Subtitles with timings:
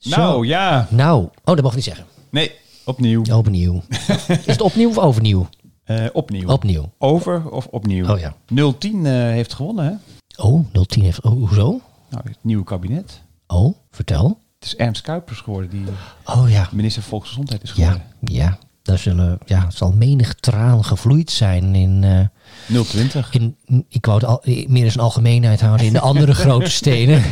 [0.00, 0.86] Nou, ja.
[0.90, 2.04] Nou, oh, dat mag ik niet zeggen.
[2.30, 2.52] Nee,
[2.84, 3.22] opnieuw.
[3.32, 3.82] Opnieuw.
[4.28, 5.48] Is het opnieuw of overnieuw?
[5.84, 6.48] Eh, opnieuw.
[6.48, 6.90] Opnieuw.
[6.98, 8.08] Over of opnieuw?
[8.08, 8.34] Oh ja.
[8.78, 9.92] 010 eh, heeft gewonnen, hè?
[10.42, 11.22] Oh, 010 heeft...
[11.22, 11.80] Oh, hoezo?
[12.10, 13.22] Nou, het nieuwe kabinet.
[13.46, 14.38] Oh, vertel.
[14.58, 15.84] Het is Ernst Kuipers geworden, die
[16.24, 16.68] Oh ja.
[16.72, 18.02] minister van Volksgezondheid is Ja, geworden.
[18.20, 18.58] ja.
[18.90, 23.32] Daar zullen, ja, het zal menig traan gevloeid zijn in, eh, 020.
[23.32, 23.56] in
[23.88, 27.22] ik wou het al, meer eens een algemeenheid houden, in de andere grote steden.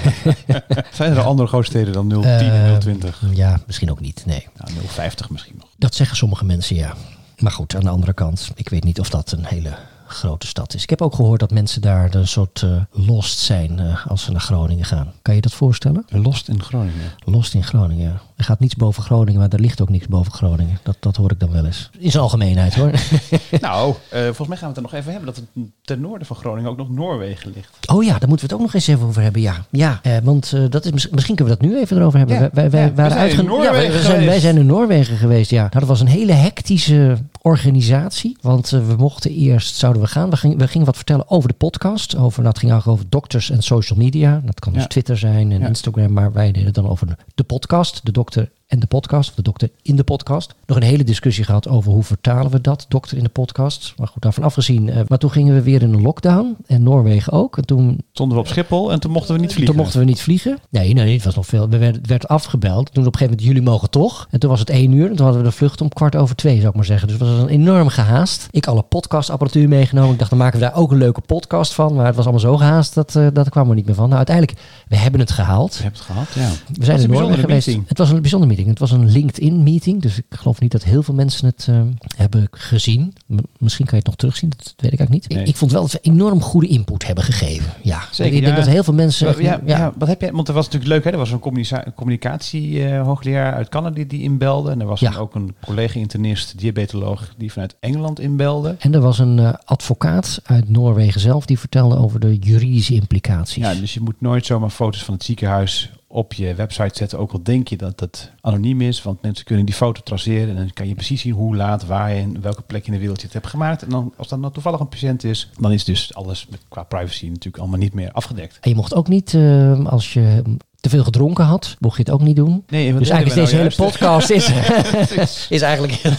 [0.93, 3.23] Zijn er andere grote steden dan 010 Eh, en 020?
[3.35, 4.47] Ja, misschien ook niet, nee.
[4.57, 5.69] Nou, 050 misschien nog.
[5.77, 6.95] Dat zeggen sommige mensen, ja.
[7.39, 10.75] Maar goed, aan de andere kant, ik weet niet of dat een hele grote stad
[10.75, 10.83] is.
[10.83, 14.31] Ik heb ook gehoord dat mensen daar een soort eh, lost zijn eh, als ze
[14.31, 15.13] naar Groningen gaan.
[15.23, 16.05] Kan je dat voorstellen?
[16.09, 17.13] Lost in Groningen.
[17.25, 18.21] Lost in Groningen, ja.
[18.39, 20.79] Er gaat niets boven Groningen, maar er ligt ook niks boven Groningen.
[20.83, 21.91] Dat, dat hoor ik dan wel eens.
[21.99, 22.91] In zijn algemeenheid hoor.
[23.61, 26.27] nou, eh, volgens mij gaan we het er nog even hebben dat het ten noorden
[26.27, 27.77] van Groningen ook nog Noorwegen ligt.
[27.91, 29.43] Oh ja, daar moeten we het ook nog eens even over hebben.
[29.43, 32.19] Ja, ja eh, want eh, dat is, mis- misschien kunnen we dat nu even erover
[32.19, 32.37] hebben.
[32.37, 35.61] Ja, wij, ja, waren zijn in ja, wij, zijn, wij zijn in Noorwegen geweest, ja.
[35.61, 38.37] Nou, dat was een hele hectische organisatie.
[38.41, 41.55] Want we mochten eerst, zouden we gaan, we gingen, we gingen wat vertellen over de
[41.55, 42.17] podcast.
[42.17, 44.41] Over, nou, het ging eigenlijk over dokters en social media.
[44.45, 44.87] Dat kan dus.
[44.87, 45.63] Twitter zijn en.
[45.63, 46.13] Instagram.
[46.13, 48.01] Maar wij deden het dan over de podcast.
[48.03, 49.29] De dokter en de podcast.
[49.31, 50.55] Of de dokter in de podcast.
[50.67, 53.93] Nog een hele discussie gehad over hoe vertalen we dat, dokter in de podcast.
[53.97, 54.89] Maar goed, daarvan afgezien.
[54.89, 56.57] eh, maar toen gingen we weer in een lockdown.
[56.67, 57.57] En Noorwegen ook.
[57.57, 59.75] En toen Stonden we op Schiphol en toen mochten we niet vliegen.
[59.75, 60.59] toen mochten we niet vliegen.
[60.71, 61.69] Nee, nee, het was nog veel.
[61.69, 62.93] We werden, werd afgebeld.
[62.93, 64.27] Toen op een gegeven moment, jullie mogen toch.
[64.31, 65.11] En toen was het één uur.
[65.11, 67.09] En toen hadden we de vlucht om kwart over twee, zou ik maar zeggen.
[67.09, 68.49] Dus het was een enorm gehaast.
[68.51, 70.13] Ik alle podcastapparatuur meegenomen.
[70.13, 71.95] Ik dacht, dan maken we daar ook een leuke podcast van.
[71.95, 74.05] Maar het was allemaal zo gehaast, dat, eh, dat kwam er niet meer van.
[74.05, 74.59] Nou, uiteindelijk,
[74.89, 75.75] we hebben het gehaald.
[75.77, 76.51] Je hebt het gehad, ja.
[76.73, 77.67] We zijn in Noorwegen geweest.
[77.87, 78.57] Het was een bijzondere meeting.
[78.67, 80.03] Het was een LinkedIn-meeting.
[80.03, 81.81] Dus ik geloof niet dat heel veel mensen het eh,
[82.17, 83.13] hebben gezien.
[83.27, 84.49] M- misschien kan je het nog terugzien.
[84.49, 85.29] Dat weet ik eigenlijk niet.
[85.29, 85.43] Nee.
[85.43, 87.73] Ik, ik vond wel dat we enorm goede input hebben gegeven.
[87.83, 88.61] Ja, Zeker, Ik denk ja.
[88.63, 89.27] dat heel veel mensen...
[89.27, 90.33] Ja, echt- ja, ja, wat heb jij?
[90.33, 91.11] Want er was natuurlijk leuk, hè?
[91.11, 94.71] Er was een communica- communicatie-hoogleraar uit Canada die, inbelde.
[94.71, 98.77] En er was ook een collega-internist, diabetoloog, die vanuit Engeland inbelde.
[98.79, 103.55] En er was een eh, advocaat uit Noorwegen zelf die vertelde over de juridische implicaties.
[103.65, 107.19] Ja, dus je moet nooit zomaar foto's van het ziekenhuis op je website zetten.
[107.19, 110.49] Ook al denk je dat het anoniem is, want mensen kunnen die foto traceren.
[110.49, 113.19] En dan kan je precies zien hoe laat, waar en welke plek in de wereld
[113.19, 113.83] je het hebt gemaakt.
[113.83, 116.83] En dan, als dat nou toevallig een patiënt is, dan is dus alles met, qua
[116.83, 118.59] privacy natuurlijk allemaal niet meer afgedekt.
[118.61, 120.43] En je mocht ook niet, eh, als je
[120.81, 122.65] te veel gedronken had, mocht je het ook niet doen.
[122.69, 124.51] Nee, Dus eigenlijk is deden deze hele nou podcast is,
[125.57, 126.17] is eigenlijk een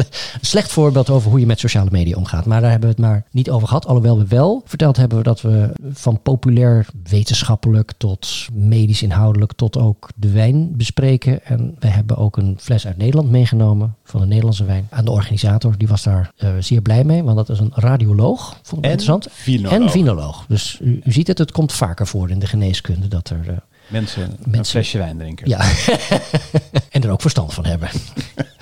[0.40, 2.44] slecht voorbeeld over hoe je met sociale media omgaat.
[2.46, 3.86] Maar daar hebben we het maar niet over gehad.
[3.86, 10.08] Alhoewel we wel verteld hebben dat we van populair wetenschappelijk tot medisch inhoudelijk tot ook
[10.16, 11.44] de wijn bespreken.
[11.44, 14.86] En we hebben ook een fles uit Nederland meegenomen van een Nederlandse wijn.
[14.90, 17.22] Aan de organisator, die was daar eh, zeer blij mee.
[17.22, 19.28] Want dat is een radioloog, vond ik En interessant.
[19.30, 19.72] vinoloog.
[19.78, 20.44] En vinoloog.
[20.48, 23.48] Dus u, u ziet het, het komt vaker voor in de geneeskunde dat er...
[23.48, 23.56] eh,
[23.94, 25.48] Mensen, een Mensen- flesje wijn drinken.
[25.48, 25.60] ja.
[26.90, 27.88] en er ook verstand van hebben.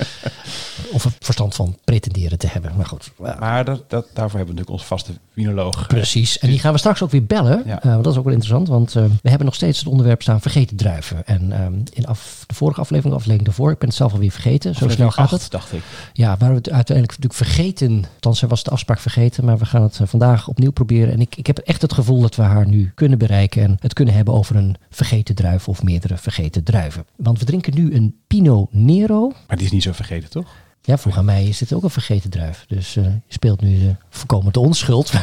[1.05, 2.73] er verstand van pretenderen te hebben.
[2.77, 3.13] Maar goed.
[3.19, 5.87] ja, Maar dat, dat, daarvoor hebben we natuurlijk onze vaste vinoloog.
[5.87, 6.39] Precies.
[6.39, 7.63] En die gaan we straks ook weer bellen.
[7.67, 7.83] Ja.
[7.83, 8.69] Eh, want dat is ook wel interessant.
[8.69, 11.27] Want eh, we hebben nog steeds het onderwerp staan vergeten druiven.
[11.27, 14.75] En ehm, in af, de vorige aflevering, aflevering daarvoor, ik ben het zelf alweer vergeten.
[14.75, 15.51] Zo snel gaat het.
[15.51, 15.83] dacht ik.
[16.13, 18.05] Ja, waar we het uiteindelijk natuurlijk vergeten.
[18.15, 19.45] Althans, was de afspraak vergeten.
[19.45, 21.13] Maar we gaan het eh, vandaag opnieuw proberen.
[21.13, 23.63] En ik, ik heb echt het gevoel dat we haar nu kunnen bereiken.
[23.63, 27.07] En het kunnen hebben over een vergeten druif of meerdere vergeten druiven.
[27.17, 29.33] Want we drinken nu een Pinot Nero.
[29.49, 30.47] Maar die is niet zo vergeten, toch?
[30.84, 32.65] Ja, vroeg aan mij is dit ook een vergeten druif.
[32.69, 35.12] Dus je speelt nu de voorkomende onschuld.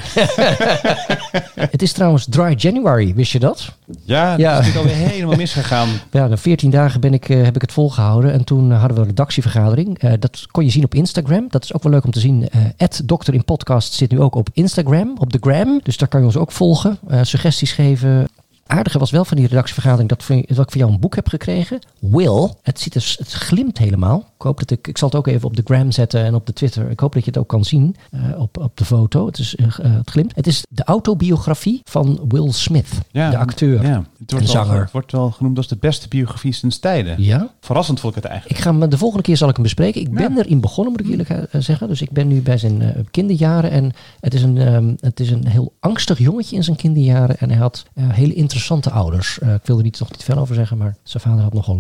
[1.55, 3.73] het is trouwens Dry January, wist je dat?
[4.03, 4.59] Ja, dat Ja.
[4.59, 5.89] is natuurlijk alweer helemaal misgegaan.
[6.11, 8.33] Ja, na 14 dagen ben ik, eh, heb ik het volgehouden.
[8.33, 10.17] En toen eh, hadden we een redactievergadering.
[10.19, 11.47] Dat kon je zien op Instagram.
[11.49, 12.49] Dat is ook wel leuk om te zien.
[12.49, 15.79] Eh Dokter in Podcast zit nu ook op Instagram, op de gram.
[15.83, 16.99] Dus daar kan je ons ook volgen.
[17.21, 18.27] suggesties geven.
[18.67, 21.79] Aardige was wel van die redactievergadering dat ik van jou een boek heb gekregen.
[21.99, 22.49] Will.
[22.63, 24.28] Het, ziet er, het glimt helemaal.
[24.39, 26.45] Ik hoop dat ik, ik zal het ook even op de gram zetten en op
[26.45, 26.89] de Twitter.
[26.89, 29.25] Ik hoop dat je het ook kan zien eh, op, op de foto.
[29.25, 30.35] Het, is, eh, eh, het glimt.
[30.35, 33.83] Het is de autobiografie van Will Smith, Ja, de acteur.
[33.83, 34.81] Ja, het wordt, En zanger.
[34.81, 37.23] het wordt wel genoemd als de beste biografie sinds tijden.
[37.23, 37.53] Ja?
[37.59, 38.59] Verrassend vond ik het eigenlijk.
[38.59, 40.01] Ik ga hem, de volgende keer zal ik hem bespreken.
[40.01, 41.87] Ik ben erin begonnen, moet ik eerlijk zeggen.
[41.87, 43.71] Dus ik ben nu bij zijn kinderjaren.
[43.71, 47.37] En het is, een, ehm, het is een heel angstig jongetje in zijn kinderjaren.
[47.37, 49.37] En hij had hele interessante ouders.
[49.37, 51.75] Ik wil er niet, nog niet veel over zeggen, maar zijn vader had nogal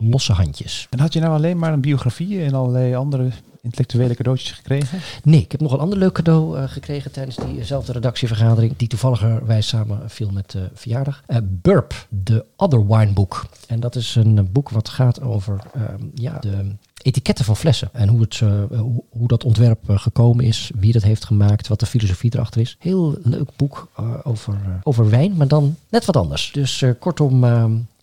[0.00, 0.86] losse handjes.
[0.90, 3.30] En had je nou alleen maar een biografie en allerlei andere
[3.62, 4.98] intellectuele cadeautjes gekregen?
[5.22, 8.76] Nee, ik heb nog een ander leuk cadeau eh, gekregen tijdens diezelfde redactievergadering.
[8.76, 11.22] Die toevalligerwijs samen viel met de verjaardag.
[11.26, 13.46] Eh Burp, The Other Wine Book.
[13.66, 17.88] En dat is een eh, boek wat gaat over ehm, ja, de etiketten van flessen.
[17.92, 20.70] En hoe, het, eh, hoe, hoe dat ontwerp eh, gekomen is.
[20.74, 21.68] Wie dat heeft gemaakt.
[21.68, 22.76] Wat de filosofie erachter is.
[22.78, 25.36] Heel leuk boek eh, over, eh, over wijn.
[25.36, 26.50] Maar dan net wat anders.
[26.52, 27.44] Dus eh, kortom...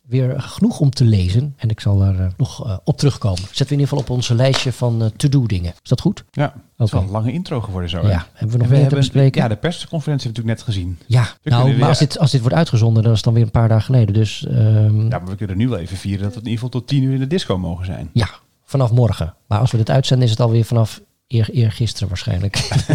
[0.07, 1.54] weer genoeg om te lezen.
[1.57, 3.39] En ik zal er eh, nog eh, op terugkomen.
[3.39, 5.74] Zetten we in ieder geval op onze lijstje van eh, to-do dingen.
[5.83, 6.24] Is dat goed?
[6.31, 8.01] Ja, dat is wel een lange intro geworden zo.
[8.01, 8.09] hè?
[8.09, 8.27] Ja.
[8.33, 9.42] Hebben we nog meer te bespreken?
[9.42, 11.18] Ja, de persconferentie hebben we natuurlijk net gezien.
[11.21, 13.44] Ja, We nou, maar als dit, als dit wordt uitgezonden, dan is het dan weer
[13.44, 14.13] een paar dagen geleden.
[14.13, 16.80] Dus ehm, Ja, maar we kunnen nu wel even vieren dat we in ieder geval
[16.80, 18.09] tot tien uur in de disco mogen zijn.
[18.13, 18.30] ja,
[18.63, 19.33] vanaf morgen.
[19.48, 22.56] Maar als we dit uitzenden, is het alweer vanaf eer, eergisteren waarschijnlijk.
[22.68, 22.88] het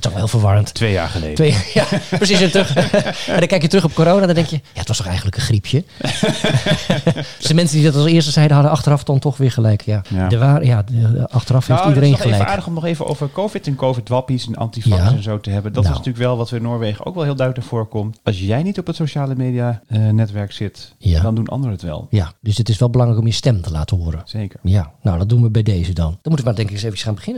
[0.00, 0.74] is ook wel heel verwarrend.
[0.74, 1.34] Twee jaar geleden.
[1.34, 2.40] Twee, ja, precies.
[2.40, 2.74] En, terug,
[3.28, 5.06] en dan kijk je terug op corona en dan denk je, ja, het was toch
[5.06, 5.84] eigenlijk een griepje.
[7.38, 9.82] dus de mensen die dat als eerste zeiden, hadden achteraf dan toch weer gelijk.
[9.82, 10.28] Ja, Ja.
[10.28, 12.40] De waar, ja de- achteraf heeft Nou, iedereen het is gelijk.
[12.42, 15.10] even aardig om nog even over COVID en COVID-wappies en antifax Ja.
[15.16, 15.72] en zo te hebben.
[15.72, 15.94] Dat Nou.
[15.94, 18.18] is natuurlijk wel wat we in Noorwegen ook wel heel duidelijk voorkomt.
[18.22, 21.20] Als jij niet op het sociale media eh, netwerk zit, Ja.
[21.22, 22.06] dan doen anderen het wel.
[22.10, 24.22] Ja, dus het is wel belangrijk om je stem te laten horen.
[24.24, 24.60] Zeker.
[24.62, 26.04] Ja, nou dat doen we bij deze dan.
[26.10, 27.34] Dan moeten we maar denk ik eens even gaan beginnen.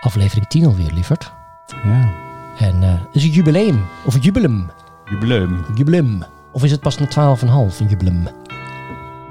[0.00, 1.32] Aflevering 10 alweer, lieverd.
[1.84, 2.12] Ja.
[2.58, 3.84] En eh het is een jubileum.
[4.06, 4.70] Of een jubileum.
[5.74, 6.24] Jubileum.
[6.52, 8.22] Of is het pas een 12,5 een jubileum?
[8.22, 8.32] Nee,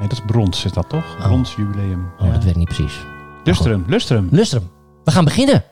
[0.08, 1.16] dat is brons, is dat toch?
[1.18, 1.24] Oh.
[1.24, 2.12] Brons jubileum.
[2.20, 2.32] Oh, Ja.
[2.34, 3.00] dat weet ik niet precies.
[3.44, 4.28] Lustrum, lustrum.
[4.32, 4.70] Lustrum,
[5.04, 5.64] we gaan beginnen.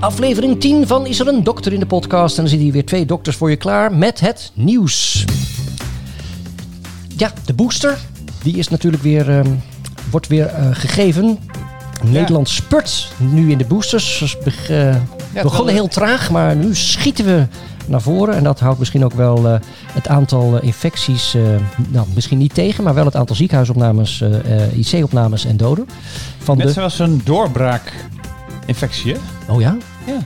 [0.00, 2.36] Bij aflevering 10 van Is er een dokter in de podcast?
[2.36, 5.24] En dan zitten hier weer twee dokters voor je klaar met het nieuws.
[7.16, 7.98] Ja, de booster,
[8.42, 9.50] die is natuurlijk weer, ehm,
[10.10, 11.38] wordt weer eh, gegeven.
[12.02, 14.36] Nederland spurt nu in de boosters.
[14.44, 14.98] Eh, we
[15.42, 17.46] begonnen heel traag, maar nu schieten we
[17.86, 18.34] naar voren.
[18.34, 19.58] En dat houdt misschien ook wel eh,
[19.92, 21.36] het aantal infecties,
[21.88, 24.24] nou misschien niet tegen, maar wel het aantal ziekenhuisopnames,
[24.74, 25.88] IC-opnames en doden.
[26.38, 26.72] Van Net de...
[26.72, 27.20] zoals een
[28.66, 29.14] hè?
[29.48, 29.76] Oh ja,
[30.06, 30.18] Ja.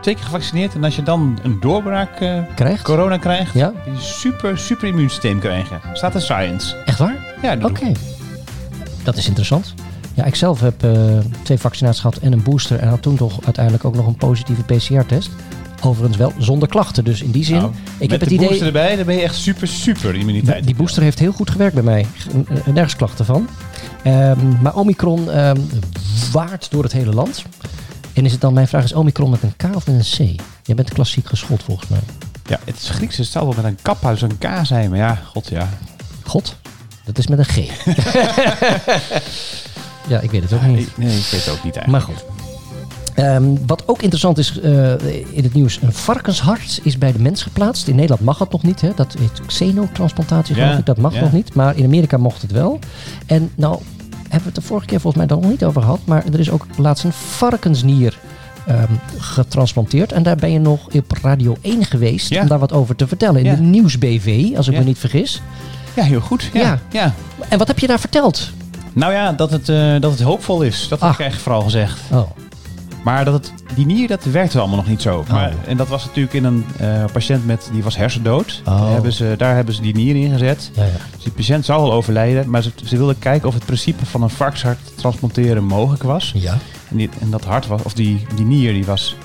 [0.00, 2.82] Twee keer gevaccineerd en als je dan een doorbraak eh, krijgt?
[2.82, 5.80] corona krijgt, Ja, je super, super immuunsysteem krijgen.
[5.92, 6.76] Staat in science.
[6.84, 7.16] echt waar?
[7.42, 7.92] Ja, dat Oké,
[9.02, 9.74] dat is interessant.
[10.14, 10.92] Ja, ik zelf heb eh,
[11.42, 12.78] twee vaccinaties gehad en een booster.
[12.78, 15.30] En had toen toch uiteindelijk ook nog een positieve PCR-test.
[15.82, 17.04] Overigens wel zonder klachten.
[17.04, 18.48] Dus in die zin, Nou, ik heb het de idee...
[18.48, 20.64] booster erbij, dan ben je echt super, super immuniteit.
[20.64, 22.06] Die booster heeft heel goed gewerkt bij mij.
[22.64, 23.48] Nergens klachten van.
[24.02, 25.28] Ehm, maar Omicron
[26.32, 27.44] waart door het hele land.
[28.14, 30.40] En is het dan, mijn vraag is Omicron met een K of met een C?
[30.62, 32.00] Jij bent klassiek geschoold volgens mij.
[32.46, 33.16] Ja, het is Grieks.
[33.16, 34.90] Het zal wel met een kaphuis een K zijn.
[34.90, 35.68] Maar ja, god ja.
[36.22, 36.56] God,
[37.04, 37.56] dat is met een G.
[40.12, 40.96] ja, ik weet het ook niet.
[40.96, 41.88] Nee, ik weet het ook niet eigenlijk.
[41.88, 42.24] Maar goed.
[43.14, 44.92] Ehm, wat ook interessant is eh,
[45.30, 47.88] in het nieuws, een varkenshart is bij de mens geplaatst.
[47.88, 48.80] In Nederland mag het nog niet.
[48.80, 48.90] Hè?
[48.94, 50.86] Dat heet xenotransplantatie, geloof Ja, ik.
[50.86, 51.20] Dat mag ja.
[51.20, 51.54] nog niet.
[51.54, 52.78] Maar in Amerika mocht het wel.
[53.26, 53.78] En nou
[54.34, 56.00] hebben we het de vorige keer volgens mij daar nog niet over gehad.
[56.04, 58.18] Maar er is ook laatst een varkensnier
[58.66, 60.12] ehm, getransplanteerd.
[60.12, 62.42] En daar ben je nog op Radio 1 geweest Ja.
[62.42, 63.40] om daar wat over te vertellen.
[63.40, 63.54] In Ja.
[63.54, 64.78] de Nieuwsbv, als ik Ja.
[64.78, 65.42] me niet vergis.
[65.96, 66.50] Ja, heel goed.
[66.52, 66.78] Ja.
[66.90, 67.14] Ja.
[67.48, 68.50] En wat heb je daar verteld?
[68.92, 70.80] Nou ja, dat het, eh, dat het hoopvol is.
[70.88, 71.14] Dat heb Ah.
[71.14, 72.00] ik eigenlijk vooral gezegd.
[72.12, 72.30] Oh,
[73.04, 75.24] Maar dat het, die nier, dat werkte allemaal nog niet zo.
[75.30, 78.62] Maar, en dat was natuurlijk in een eh, patiënt met, die was hersendood.
[78.64, 78.80] Oh.
[78.80, 80.70] Daar, hebben ze, daar hebben ze die nier in gezet.
[80.74, 80.90] ja, ja.
[81.14, 82.50] Dus die patiënt zou al overlijden.
[82.50, 86.32] Maar ze, ze wilden kijken of het principe van een varkenshart transplanteren mogelijk was.
[86.34, 86.58] Ja.
[86.90, 89.16] En, die, en dat hart was, of die, die nier, die was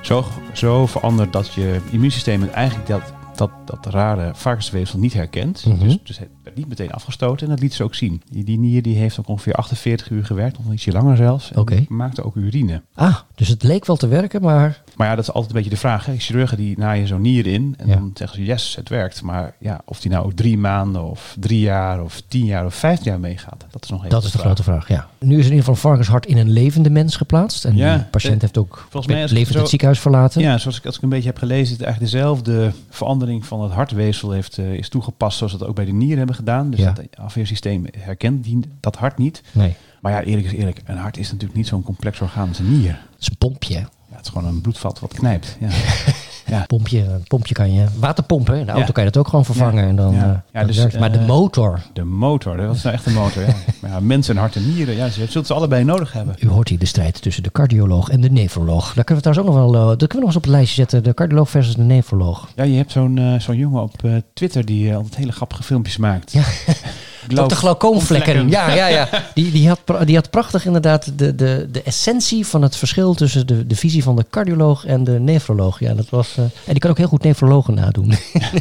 [0.00, 5.66] zo, zo veranderd dat je immuunsysteem het eigenlijk dat, dat, dat rare varkensweefsel niet herkent.
[5.66, 5.78] Mhm.
[5.78, 8.22] dus, dus het werd niet meteen afgestoten en dat liet ze ook zien.
[8.30, 11.52] Die, die nier die heeft ook ongeveer 48 uur gewerkt, of ietsje langer zelfs.
[11.52, 11.58] En
[11.88, 12.82] maakte ook urine.
[12.94, 15.74] Ah, dus het leek wel te werken, maar Maar ja, dat is altijd een beetje
[15.74, 16.06] de vraag.
[16.06, 16.14] Hè?
[16.18, 17.94] Chirurgen die naaien zo'n nier in en Ja.
[17.94, 19.22] dan zeggen ze yes, het werkt.
[19.22, 23.10] Maar ja, of die nou drie maanden of drie jaar of tien jaar of vijftien
[23.10, 24.44] jaar meegaat, dat is nog even Dat is de vraag.
[24.46, 25.08] grote vraag, ja.
[25.18, 27.64] Nu is in ieder geval varkenshart in een levende mens geplaatst.
[27.64, 30.40] En Ja, die patiënt eh, heeft ook volgens mij levend zo- het ziekenhuis verlaten.
[30.40, 33.62] Ja, zoals ik, als ik een beetje heb gelezen, is het eigenlijk dezelfde verandering van
[33.62, 36.70] het hartweefsel heeft, eh, is toegepast zoals we dat ook bij de nier hebben gedaan.
[36.70, 36.92] Dus Ja.
[36.92, 39.42] dat afweersysteem herkent die, dat hart niet.
[39.52, 42.58] Nee, Maar ja, eerlijk is eerlijk, een hart is natuurlijk niet zo'n complex orgaan als
[42.58, 42.90] een nier.
[42.90, 43.86] het is een pompje.
[44.22, 45.56] Ja, het is gewoon een bloedvat wat knijpt.
[45.60, 45.68] Ja.
[46.56, 46.64] ja.
[46.66, 48.54] Pompje, een pompje kan je waterpompen.
[48.58, 48.92] In de auto Ja.
[48.92, 49.82] kan je dat ook gewoon vervangen.
[49.82, 49.88] Ja.
[49.88, 50.44] En dan, Ja.
[50.52, 53.42] eh, Ja, dus, maar de eh, motor, De motor, dat is nou echt een motor.
[53.42, 53.54] Ja.
[53.88, 56.34] Ja, mensen, hart en nieren, ja, je zult ze allebei nodig hebben.
[56.40, 58.94] u hoort hier de strijd tussen de cardioloog en de nefroloog.
[58.94, 60.50] Daar kunnen we trouwens ook nog wel, eh, dat kunnen we nog eens op het
[60.52, 61.02] lijstje zetten.
[61.02, 62.48] De cardioloog versus de nefroloog.
[62.56, 63.92] Ja, je hebt zo'n zo'n jongen op
[64.34, 66.34] Twitter die altijd hele grappige filmpjes maakt.
[67.28, 67.34] Ja.
[67.34, 67.54] glauc- Dr.
[67.56, 68.48] Glaucoomvlekken.
[68.48, 69.08] Ja, ja, ja.
[69.34, 73.46] Die, die, had, die had prachtig inderdaad de, de, de essentie van het verschil tussen
[73.46, 75.78] de, de visie van de cardioloog en de nefroloog.
[75.80, 78.12] Ja, dat was, eh, en die kan ook heel goed nefrologen nadoen.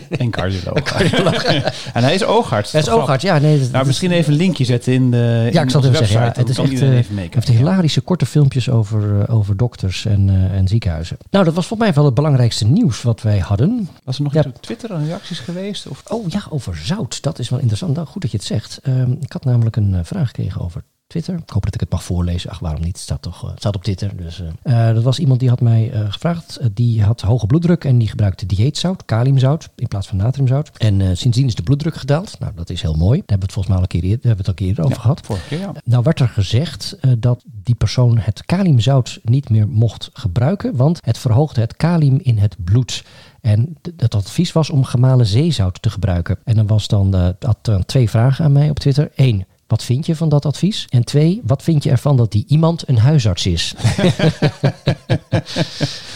[0.10, 1.44] En cardioloog.
[1.94, 2.72] en hij is oogarts.
[2.72, 3.38] Hij is oogarts, ja.
[3.38, 6.08] Nee, dat- Nou, misschien even een linkje zetten in de ja, ik zal het even
[6.08, 6.26] zeggen.
[6.26, 7.42] Ja, het is echt, eh, even hij meekijken.
[7.44, 11.18] heeft hilarische korte filmpjes over, eh, over dokters en, eh, en ziekenhuizen.
[11.32, 13.90] Nou, dat was volgens mij wel het belangrijkste nieuws wat wij hadden.
[14.04, 14.40] Was er nog Ja.
[14.40, 15.88] iets op Twitter aan reacties geweest?
[15.88, 16.04] Of?
[16.08, 17.22] Oh ja, over zout.
[17.22, 17.96] Dat is wel interessant.
[17.96, 18.80] Nou, goed dat je het zegt.
[18.84, 21.36] Ehm, ik had namelijk een eh, vraag gekregen over Twitter.
[21.36, 22.50] Ik hoop dat ik het mag voorlezen.
[22.50, 22.92] Ach, waarom niet?
[22.92, 24.18] Het staat toch eh, het staat op Twitter.
[24.18, 24.94] Dus, eh.
[24.94, 26.60] Dat was iemand die had mij gevraagd.
[26.74, 30.72] Die had hoge bloeddruk en die gebruikte dieetzout, kaliumzout, in plaats van natriumzout.
[30.78, 32.40] En sindsdien is de bloeddruk gedaald.
[32.40, 33.20] Nou, dat is heel mooi.
[33.20, 35.02] Daar hebben we het volgens mij al een keer, eerder- hebben we het al over
[35.02, 35.22] gehad.
[35.26, 35.72] Vorige keer, ja.
[35.84, 41.18] Nou werd er gezegd dat die persoon het kaliumzout niet meer mocht gebruiken, want het
[41.18, 43.04] verhoogde het kalium in het bloed.
[43.42, 46.38] En het advies was om gemalen zeezout te gebruiken.
[46.44, 49.12] En dan was dan, eh, had dan twee vragen aan mij op Twitter.
[49.16, 50.88] Eén, wat vind je van dat advies?
[50.90, 53.76] En twee, wat vind je ervan dat die iemand een huisarts is?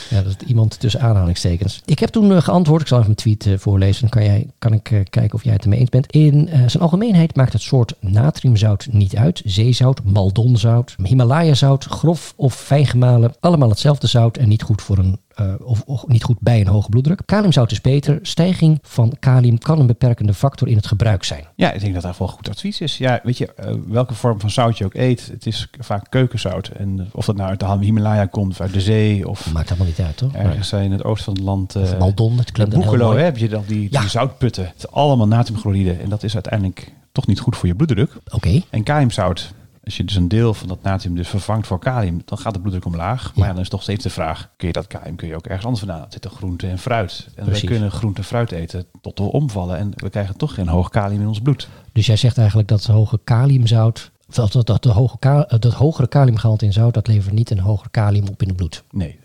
[0.09, 1.81] ja, dat is iemand tussen aanhalingstekens.
[1.85, 4.47] Ik heb toen eh, geantwoord, ik zal even een tweet eh, voorlezen, dan kan, jij,
[4.59, 6.11] kan ik kijken of jij het ermee eens bent.
[6.11, 9.41] In zijn algemeenheid maakt het soort natriumzout niet uit.
[9.45, 15.19] Zeezout, maldonzout, Himalayazout, grof of fijn gemalen, allemaal hetzelfde zout en niet goed voor een
[15.35, 17.21] eh, of, of niet goed bij een hoge bloeddruk.
[17.25, 18.19] Kaliumzout is beter.
[18.21, 21.43] Stijging van kalium kan een beperkende factor in het gebruik zijn.
[21.55, 22.97] Ja, ik denk dat dat wel goed advies is.
[22.97, 26.67] Ja, weet je, eh, welke vorm van zout je ook eet, het is vaak keukenzout.
[26.67, 29.87] En of dat nou uit de Himalaya komt, of uit de zee, of Maakt helemaal
[29.87, 30.33] niet uit, toch?
[30.33, 31.75] ergens eh, in het oosten van het land.
[31.75, 33.99] Eh, Maldon, het klinkt Boekelo heb je dan die, Ja.
[33.99, 34.65] die zoutputten.
[34.65, 35.93] Het is allemaal natriumchloride.
[35.93, 38.11] En dat is uiteindelijk toch niet goed voor je bloeddruk.
[38.31, 38.61] Oké.
[38.69, 39.53] En kaliumzout,
[39.85, 42.59] als je dus een deel van dat natrium dus vervangt voor kalium, dan gaat de
[42.59, 43.35] bloeddruk omlaag.
[43.35, 43.53] Maar Ja.
[43.53, 45.83] dan is toch steeds de vraag, kun je dat kalium kun je ook ergens anders
[45.83, 46.01] vandaan?
[46.01, 47.27] Dat zit er groente en fruit.
[47.35, 47.61] En Precies.
[47.61, 49.77] we kunnen groente en fruit eten tot we omvallen.
[49.77, 51.67] En we krijgen toch geen hoog kalium in ons bloed.
[51.93, 55.17] Dus jij zegt eigenlijk dat hoge kaliumzout, dat, dat, dat, de hoge
[55.59, 58.83] dat hogere kaliumgehalte in zout, dat levert niet een hoger kalium op in het bloed.
[58.91, 59.19] Nee.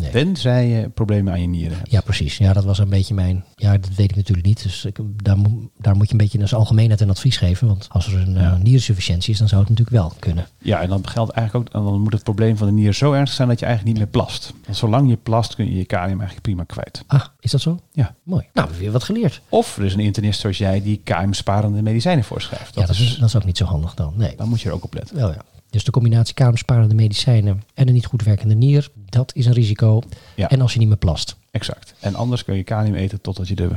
[0.00, 0.10] Nee.
[0.10, 1.90] Tenzij je problemen aan je nieren hebt.
[1.90, 2.36] Ja, precies.
[2.38, 3.44] Ja, dat was een beetje mijn.
[3.54, 4.62] Ja, dat weet ik natuurlijk niet.
[4.62, 7.66] Dus ik, daar, mo- daar moet je een beetje zijn algemeenheid een advies geven.
[7.66, 8.56] Want als er een eh, Ja.
[8.62, 10.46] nierinsufficiëntie is, dan zou het natuurlijk wel kunnen.
[10.58, 13.36] Ja, en dan geldt eigenlijk ook, dan moet het probleem van de nier zo ernstig
[13.36, 14.52] zijn dat je eigenlijk niet meer plast.
[14.64, 17.02] Want zolang je plast kun je je kalium eigenlijk prima kwijt.
[17.06, 17.78] Ah, is dat zo?
[17.92, 18.14] Ja.
[18.22, 18.40] Mooi.
[18.42, 19.40] Nou, we hebben weer wat geleerd.
[19.48, 22.74] Of er is een internist zoals jij die kaliumsparende medicijnen voorschrijft.
[22.74, 24.12] ja, Dat dat is, is, dat is ook niet zo handig dan.
[24.16, 24.36] Nee.
[24.36, 25.16] daar moet je er ook op letten.
[25.16, 25.42] Wel ja.
[25.76, 30.02] Dus de combinatie kaliumsparende medicijnen en een niet goed werkende nier, dat is een risico.
[30.34, 30.48] Ja.
[30.48, 31.94] En als je niet meer plast, Exact.
[32.00, 33.68] En anders kun je kalium eten totdat je de...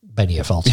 [0.00, 0.64] bij neervalt.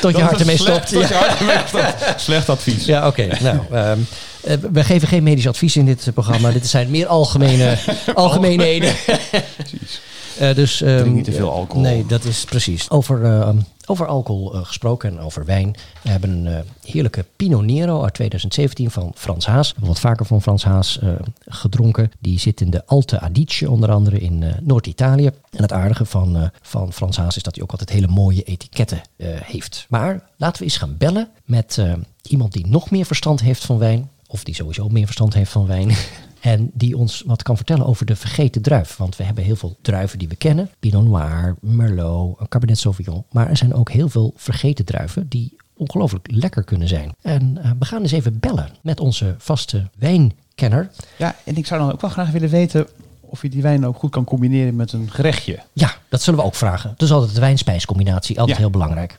[0.00, 0.88] Tot je hart ermee stopt.
[0.88, 1.18] Tot je Ja.
[1.18, 2.20] hart ermee stopt.
[2.20, 2.84] Slecht advies.
[2.84, 3.28] Ja, oké.
[3.42, 3.98] Nou, ehm,
[4.42, 6.50] eh, we geven geen medisch advies in dit eh, programma.
[6.50, 7.78] Dit zijn meer algemene,
[8.14, 8.94] algemeenheden.
[9.56, 10.00] Precies.
[10.38, 11.82] Eh, dus, ehm, Drink niet te veel alcohol.
[11.82, 12.90] Nee, dat is precies.
[12.90, 13.54] Over,
[13.86, 15.76] over alcohol eh, gesproken en over wijn.
[16.02, 19.68] We hebben een eh, heerlijke Pinot Nero uit 2017 van Frans Haas.
[19.68, 21.08] We hebben wat vaker van Frans Haas eh,
[21.46, 22.10] gedronken.
[22.20, 25.26] Die zit in de Alte Adige, onder andere in Noord-Italië.
[25.26, 29.00] En het aardige van, van Frans Haas is dat hij ook altijd hele mooie etiketten
[29.22, 29.86] heeft.
[29.88, 31.82] Maar laten we eens gaan bellen met
[32.22, 34.10] iemand die nog meer verstand heeft van wijn.
[34.26, 35.90] Of die sowieso meer verstand heeft van wijn.
[36.44, 38.96] En die ons wat kan vertellen over de vergeten druif.
[38.96, 40.70] Want we hebben heel veel druiven die we kennen.
[40.80, 43.24] Pinot Noir, Merlot, Cabernet Sauvignon.
[43.30, 47.14] Maar er zijn ook heel veel vergeten druiven die ongelooflijk lekker kunnen zijn.
[47.22, 50.90] En eh, we gaan eens even bellen met onze vaste wijnkenner.
[51.16, 52.86] Ja, en ik zou dan ook wel graag willen weten
[53.20, 55.58] of je die wijn ook goed kan combineren met een gerechtje.
[55.72, 56.94] Ja, dat zullen we ook vragen.
[56.96, 58.62] Dus altijd de wijn-spijscombinatie, altijd Ja.
[58.62, 59.16] heel belangrijk.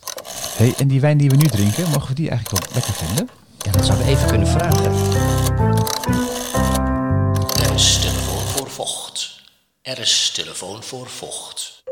[0.58, 3.30] Hey, en die wijn die we nu drinken, mogen we die eigenlijk wel lekker vinden?
[3.58, 6.35] Ja, dat zouden we even kunnen vragen.
[8.76, 9.42] Vocht.
[9.82, 11.84] Er is telefoon voor vocht.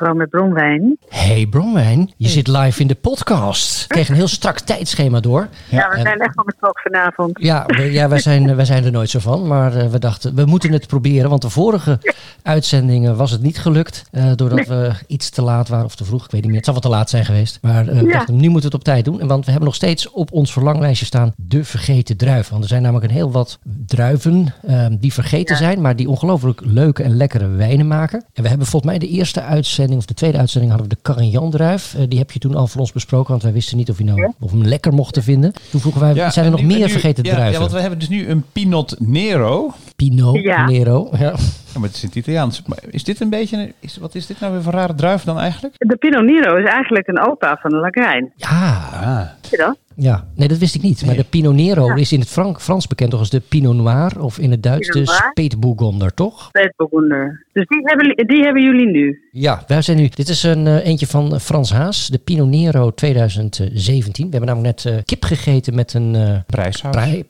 [0.00, 0.96] Hallo met Bronwijn.
[1.08, 3.82] Hey Bronwijn, je zit live in de podcast.
[3.82, 5.48] Ik kreeg een heel strak tijdschema door.
[5.70, 7.38] Ja, we en- zijn echt van de klok vanavond.
[7.40, 9.46] Ja, we- ja wij, zijn, wij zijn er nooit zo van.
[9.46, 11.30] Maar eh, we dachten, we moeten het proberen.
[11.30, 11.98] Want de vorige
[12.42, 14.04] uitzendingen was het niet gelukt.
[14.10, 16.24] eh, doordat we iets te laat waren of te vroeg.
[16.24, 16.56] Ik weet niet meer.
[16.56, 17.58] Het zal wat te laat zijn geweest.
[17.62, 18.12] Maar eh, we Ja.
[18.12, 19.20] dachten, nu moeten we het op tijd doen.
[19.20, 22.48] En want we hebben nog steeds op ons verlanglijstje staan de vergeten druif.
[22.48, 25.60] Want er zijn namelijk een heel wat druiven eh, die vergeten Ja.
[25.60, 25.80] zijn.
[25.80, 28.24] Maar die ongelooflijk leuke en lekkere wijnen maken.
[28.32, 31.02] En we hebben volgens mij de eerste uitzending of de tweede uitzending hadden we de
[31.12, 31.94] Carignan druif.
[31.94, 33.30] Eh, die heb je toen al voor ons besproken.
[33.30, 35.52] Want wij wisten niet of, je nou, of we hem lekker mochten vinden.
[35.70, 37.52] Toen vroegen wij, zijn er nog nu- meer nu- vergeten ja, druiven?
[37.52, 39.72] Ja, want we hebben dus nu een Pinot Nero.
[39.96, 40.66] Pinot Ja.
[40.66, 41.08] Nero.
[41.18, 41.34] Ja.
[41.72, 42.62] Ja, maar het is in het Italiaans.
[42.66, 45.38] Maar is dit een beetje, is, wat is dit nou weer voor rare druif dan
[45.38, 45.74] eigenlijk?
[45.78, 48.32] De Pinot Nero is eigenlijk een opa van de Lagrijn.
[48.36, 48.48] Ja,
[48.92, 49.76] Ah, Weet je dat?
[49.94, 51.06] ja, nee, dat wist ik niet.
[51.06, 54.20] Maar de Pinot Nero is in het Frank, Frans bekend toch als de Pinot Noir
[54.22, 55.30] of in het Duits de Pinot Noir.
[55.30, 56.48] Spätburgunder, toch?
[56.48, 57.46] Spätburgunder.
[57.52, 59.28] Dus die hebben, die hebben jullie nu.
[59.32, 60.08] Ja, wij zijn nu.
[60.08, 64.24] Dit is een eh, eentje van Frans Haas, de Pinot Nero 2017.
[64.24, 66.92] We hebben namelijk net eh, kip gegeten met een eh Prijshoud.
[66.92, 67.24] prei,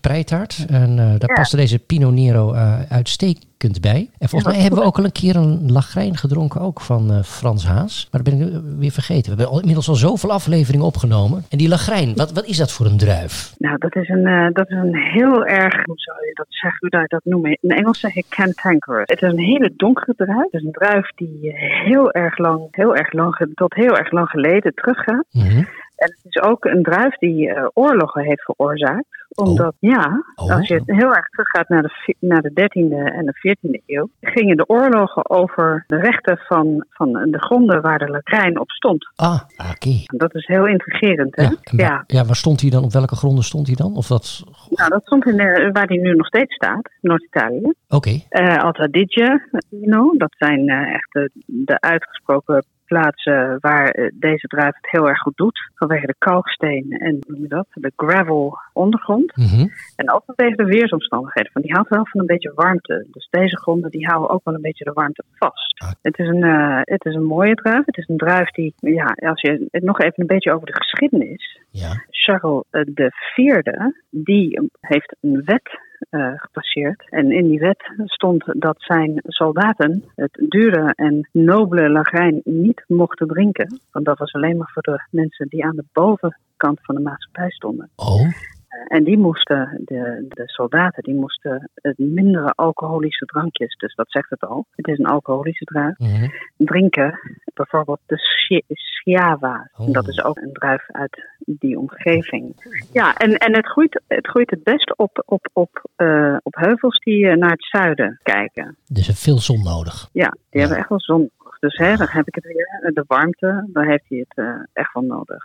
[0.00, 0.66] preitaart.
[0.68, 1.34] En eh, daar Ja.
[1.34, 4.08] paste deze Pinot Nero eh, uitstekend bij.
[4.18, 7.22] En volgens mij hebben we ook al een keer een lagrijn gedronken, ook van eh,
[7.22, 8.08] Frans Haas.
[8.10, 9.22] Maar dat ben ik eh, weer vergeten.
[9.22, 11.44] We hebben al, inmiddels al zoveel afleveringen opgenomen.
[11.48, 13.54] En die lagrijn, wat, wat is dat voor een druif?
[13.58, 16.78] Nou, dat is een, eh, dat is een heel erg, hoe zou je dat zeggen,
[16.80, 17.58] hoe zou je dat noemen?
[17.60, 19.02] In Engels zeg je cantankerous.
[19.06, 20.52] Het is een hele donkere druif.
[20.52, 24.10] Is een druif die eh, heel erg lang, heel erg lang, ge- tot heel erg
[24.10, 25.26] lang geleden teruggaat.
[25.30, 25.58] Mhm.
[25.96, 29.23] En het is ook een druif die eh, oorlogen heeft veroorzaakt.
[29.34, 30.56] Omdat, ja, Oh.
[30.56, 34.56] als je heel erg teruggaat naar de, naar de 13e en de 14e eeuw, gingen
[34.56, 39.12] de oorlogen over de rechten van, van de gronden waar de Lakrijn op stond.
[39.16, 40.02] Ah, oké.
[40.06, 41.42] Dat is heel intrigerend, hè?
[41.42, 42.04] Ja, ja.
[42.06, 42.84] ja, waar stond hij dan?
[42.84, 43.96] Op welke gronden stond hij dan?
[43.96, 44.44] Of dat...
[44.70, 47.72] Nou, dat stond in de, waar hij nu nog steeds staat, Noord-Italië.
[47.88, 48.20] Oké.
[48.28, 54.46] Eh Alta you know, dat zijn eh, echt de, de uitgesproken plaatsen waar eh, deze
[54.46, 55.70] druif het heel erg goed doet.
[55.74, 59.36] Vanwege de kalksteen en dat, de gravel ondergrond.
[59.36, 59.66] Mhm.
[59.96, 61.50] En ook vanwege de weersomstandigheden.
[61.52, 63.06] Want die houdt wel van een beetje warmte.
[63.10, 65.82] Dus deze gronden die houden ook wel een beetje de warmte vast.
[65.82, 65.90] Ah.
[66.02, 67.84] Het, is een, eh, het is een mooie druif.
[67.84, 70.76] Het is een druif die, ja, als je het nog even een beetje over de
[70.76, 71.60] geschiedenis.
[71.70, 72.04] Ja.
[72.10, 75.78] Charles eh, de Vierde, die heeft een wet
[76.10, 77.10] eh, gepasseerd.
[77.10, 83.26] En in die wet stond dat zijn soldaten het dure en nobele lagrijn niet mochten
[83.26, 83.80] drinken.
[83.92, 87.50] Want dat was alleen maar voor de mensen die aan de bovenkant van de maatschappij
[87.50, 87.90] stonden.
[87.96, 88.53] Oh.
[88.74, 94.30] Eh, En die moesten, de, de soldaten, die moesten mindere alcoholische drankjes, dus dat zegt
[94.30, 94.66] het al.
[94.70, 95.98] Het is een alcoholische druif.
[95.98, 96.28] Mhm.
[96.56, 97.18] Drinken,
[97.54, 99.70] bijvoorbeeld de Schi- Schiava.
[99.76, 99.92] Oh.
[99.92, 102.54] Dat is ook een druif uit die omgeving.
[102.92, 106.98] Ja, en, en het, groeit, het groeit het best op, op, op, eh, op heuvels
[106.98, 108.76] die eh, naar het zuiden kijken.
[108.88, 110.08] Dus er is veel zon nodig.
[110.12, 110.58] Ja, die Ja.
[110.60, 111.30] hebben echt wel zon.
[111.64, 112.90] Dus hè, dan heb ik het weer.
[112.94, 115.42] De warmte, daar heeft hij het eh, echt wel nodig.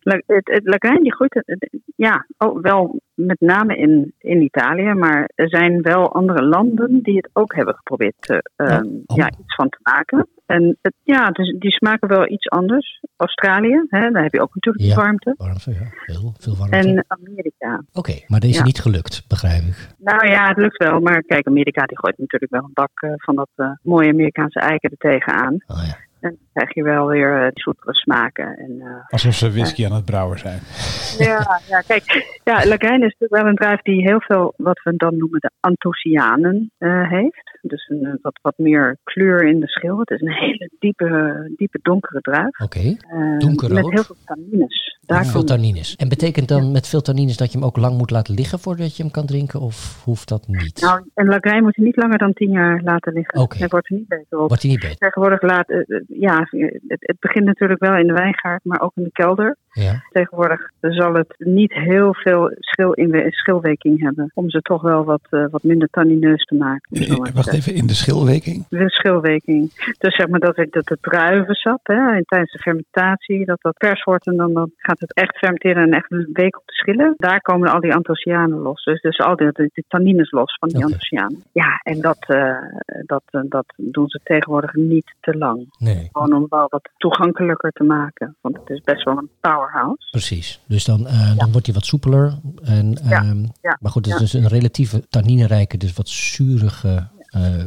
[0.00, 0.48] La- Het,
[1.02, 4.92] die groeit het, het- ja, oh, wel met name in, in Italië.
[4.94, 9.16] Maar er zijn wel andere landen die het ook hebben geprobeerd Oh.
[9.16, 10.28] ja, iets van te maken.
[10.46, 13.00] En het, ja, dus die smaken wel iets anders.
[13.16, 14.94] Australië, hè, daar heb je ook natuurlijk Ja.
[14.94, 15.34] de warmte.
[15.36, 15.86] Warmte, ja.
[16.04, 16.76] Heel veel warmte.
[16.76, 17.82] En Amerika.
[17.92, 18.64] Oké, maar deze Ja.
[18.64, 19.88] niet gelukt, begrijp ik.
[19.98, 21.00] Nou ja, het lukt wel.
[21.00, 24.60] Maar kijk, Amerika die gooit natuurlijk wel een bak eh, van dat eh, mooie Amerikaanse
[24.60, 25.54] eiken er tegenaan.
[25.66, 25.96] Oh ja.
[26.24, 28.56] En dan krijg je wel weer eh, zoetere smaken.
[28.56, 30.60] En, eh, Alsof ze whisky aan het brouwen zijn.
[31.28, 32.04] ja, ja, kijk,
[32.44, 35.50] ja, Lagijn is natuurlijk wel een druif die heel veel wat we dan noemen de
[35.60, 37.58] Anthocyanen eh, heeft.
[37.62, 39.98] Dus een, wat, wat meer kleur in de schil.
[39.98, 42.60] Het is een hele diepe, diepe donkere druif.
[42.60, 42.96] Oké.
[43.38, 43.82] Donkerrood?
[43.82, 44.98] Met heel veel tannines.
[45.06, 45.96] Daar Veel tannines.
[45.96, 48.96] En betekent dan met veel tannines dat je hem ook lang moet laten liggen voordat
[48.96, 49.60] je hem kan drinken?
[49.60, 50.80] Of hoeft dat niet?
[50.80, 53.40] Nou, een Lagijn moet je niet langer dan tien jaar laten liggen.
[53.40, 53.58] Oké.
[53.58, 54.48] Hij wordt er niet beter op.
[54.48, 54.96] Wordt hij niet beter?
[54.96, 56.48] Tegenwoordig laat, eh, eh, ja,
[56.86, 59.56] het, het begint natuurlijk wel in de wijngaard, maar ook in de kelder.
[59.74, 60.02] Ja.
[60.10, 64.30] Tegenwoordig zal het niet heel veel schil in, schilweking hebben.
[64.34, 66.96] Om ze toch wel wat, eh, wat minder tannineus te maken.
[66.96, 68.66] Te Wacht even, in de schilweking?
[68.68, 69.72] De schilweking.
[69.98, 73.74] Dus zeg maar dat, het, dat het druivensap hè, en tijdens de fermentatie, dat dat
[73.78, 76.72] vers wordt en dan, dan gaat het echt fermenteren en echt een week op de
[76.72, 77.14] schillen.
[77.16, 78.84] Daar komen al die antocianen los.
[78.84, 80.86] Dus, dus al die, die tannines los van die Oké.
[80.86, 81.42] antocianen.
[81.52, 82.56] Ja, en dat, eh,
[83.06, 85.66] dat, eh, dat doen ze tegenwoordig niet te lang.
[85.78, 88.36] Nee, Gewoon om wel wat toegankelijker te maken.
[88.40, 90.08] Want het is best wel een powerhouse.
[90.10, 90.60] precies.
[90.68, 92.32] Dus dan, eh, dan wordt hij wat soepeler.
[92.64, 97.08] En, Ja, ehm, ja, maar goed, het is dus een relatieve tanninerijke, dus wat zurige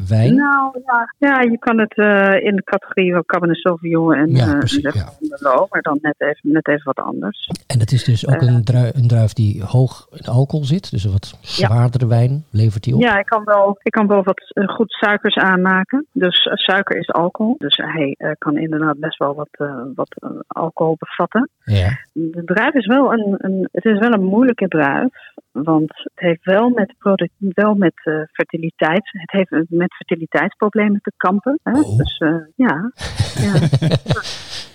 [0.07, 0.35] wijn.
[0.35, 4.45] Nou ja, ja, je kan het eh, in de categorie van Cabernet Sauvignon en Ja,
[4.53, 5.09] eh, precies, ja.
[5.19, 7.49] Merlot, maar dan net even, net even wat anders.
[7.67, 8.47] En het is dus ook Eh.
[8.47, 10.91] een, druif, een druif die hoog in alcohol zit.
[10.91, 13.01] Dus een wat zwaardere wijn levert hij op.
[13.01, 16.05] Ja, ik kan wel, ik kan wel wat eh, goed suikers aanmaken.
[16.11, 17.55] Dus eh, suiker is alcohol.
[17.57, 21.49] Dus hij eh, kan inderdaad best wel wat, eh, wat eh, alcohol bevatten.
[21.63, 21.97] Ja.
[22.19, 25.13] De druif is wel een, een, het is wel een moeilijke druif.
[25.51, 31.11] Want het heeft wel met, product, wel met eh, fertiliteit, het heeft met fertiliteitsproblemen te
[31.17, 31.59] kampen.
[31.63, 31.79] Hè?
[31.79, 31.97] Oh.
[31.97, 32.91] Dus eh, ja,
[33.45, 33.53] ja.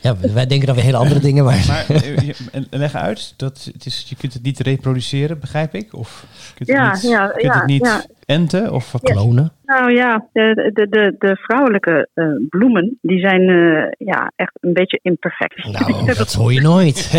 [0.03, 1.65] Ja, wij denken dan weer hele andere dingen, maar...
[1.69, 1.87] Maar
[2.53, 5.95] eh, leg uit, dat het is, je kunt het niet reproduceren, begrijp ik?
[5.95, 8.05] Of je kunt Ja, het niet, ja, kunt ja, het niet ja.
[8.25, 8.73] enten?
[8.73, 8.95] Of?
[9.03, 9.53] Klonen.
[9.65, 14.73] Nou ja, de, de, de, de vrouwelijke eh, bloemen, die zijn eh, ja, echt een
[14.73, 15.65] beetje imperfect.
[15.65, 17.11] Nou, dat hoor je nooit.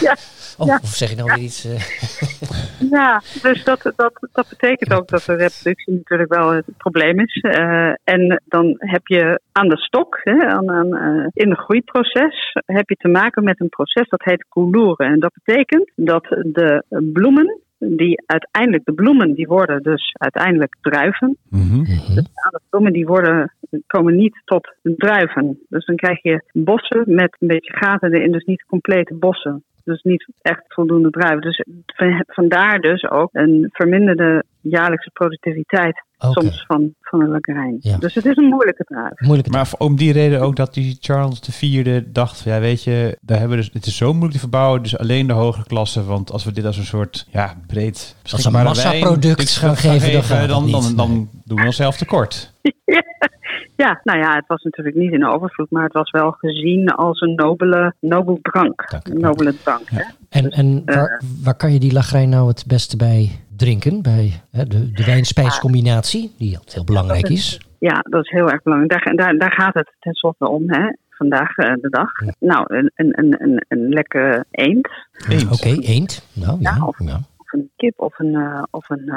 [0.00, 0.16] ja,
[0.58, 0.78] Oh, ja.
[0.82, 1.64] of zeg je nou weer iets?
[1.64, 7.20] eh, Ja, dus dat, dat, dat betekent ook dat de reproductie natuurlijk wel het probleem
[7.20, 7.40] is.
[7.40, 12.52] Eh, en dan heb je aan de stok, hè, aan, aan, eh, in het groeiproces,
[12.66, 15.04] heb je te maken met een proces dat heet couloure.
[15.04, 21.36] En dat betekent dat de bloemen die uiteindelijk, de bloemen, die worden dus uiteindelijk druiven.
[21.50, 21.80] Mhm.
[21.80, 22.14] Mhm.
[22.14, 23.52] De bloemen die worden,
[23.86, 25.58] komen niet tot druiven.
[25.68, 29.64] Dus dan krijg je bossen met een beetje gaten erin, dus niet complete bossen.
[29.86, 31.40] Dus niet echt voldoende druiven.
[31.40, 37.76] Dus van- vandaar dus ook een verminderde jaarlijkse productiviteit soms van, van een.
[37.80, 37.96] Ja.
[37.98, 39.20] Dus het is een moeilijke druif.
[39.20, 43.18] Moeilijke Maar om die reden ook dat die Charles IV dacht, van, ja weet je,
[43.20, 46.04] daar hebben we dus, het is zo moeilijk te verbouwen, dus alleen de hogere klasse,
[46.04, 50.48] want als we dit als een soort ja, breed Als een massaproduct gaan geven, dan
[50.48, 51.28] dan, dan, dan Nee.
[51.44, 52.52] doen we onszelf tekort.
[52.84, 53.02] Ja,
[53.76, 57.34] nou ja, het was natuurlijk niet in overvloed, maar het was wel gezien als een
[57.34, 58.84] nobele, nobel drank.
[59.02, 59.88] Een nobele drank.
[59.90, 60.02] Hè?
[60.28, 60.94] En, en Eh.
[60.96, 64.02] waar, waar kan je die lagrijn nou het beste bij drinken?
[64.02, 67.60] Bij hè, de, de wijn-spijscombinatie, die altijd heel belangrijk is.
[67.78, 69.04] Ja, dat is heel erg belangrijk.
[69.04, 70.92] Daar, daar, daar gaat het tenslotte om, hè?
[71.10, 72.10] vandaag eh, de dag.
[72.38, 74.88] Nou, een, een, een, een, een lekke eend,
[75.28, 75.44] Eens.
[75.44, 76.28] Oké, eend.
[76.32, 76.74] Nou ja.
[76.76, 77.20] Ja, of- ja.
[77.36, 79.12] of een kip, of een, eh, of een,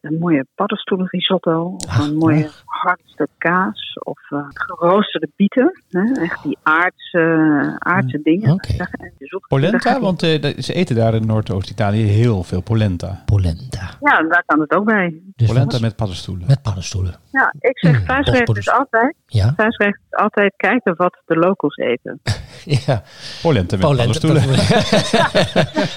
[0.00, 2.48] een mooie paddenstoelenrisotto, of Ach, een mooie.
[2.70, 5.82] Harde stuk kaas, of eh, geroosterde bieten.
[5.90, 6.22] Hè?
[6.22, 8.52] Echt die aardse, aardse dingen.
[8.52, 8.72] Oké.
[8.72, 12.60] Zeg, en je zoekt- daar Polenta, want eh, ze eten daar in Noordoost-Italië heel veel
[12.62, 13.22] polenta.
[13.24, 13.90] Polenta.
[14.00, 15.20] Ja, daar kan het ook bij.
[15.36, 16.46] Dus Polenta met paddenstoelen.
[16.46, 17.14] met paddenstoelen.
[17.32, 18.58] Ja, ik zeg Mm, bospodders.
[18.66, 19.54] is altijd, Ja.
[19.56, 22.20] is altijd kijken wat de locals eten.
[22.86, 23.02] ja.
[23.42, 24.18] Polenta met Polenta.
[24.18, 24.42] paddenstoelen.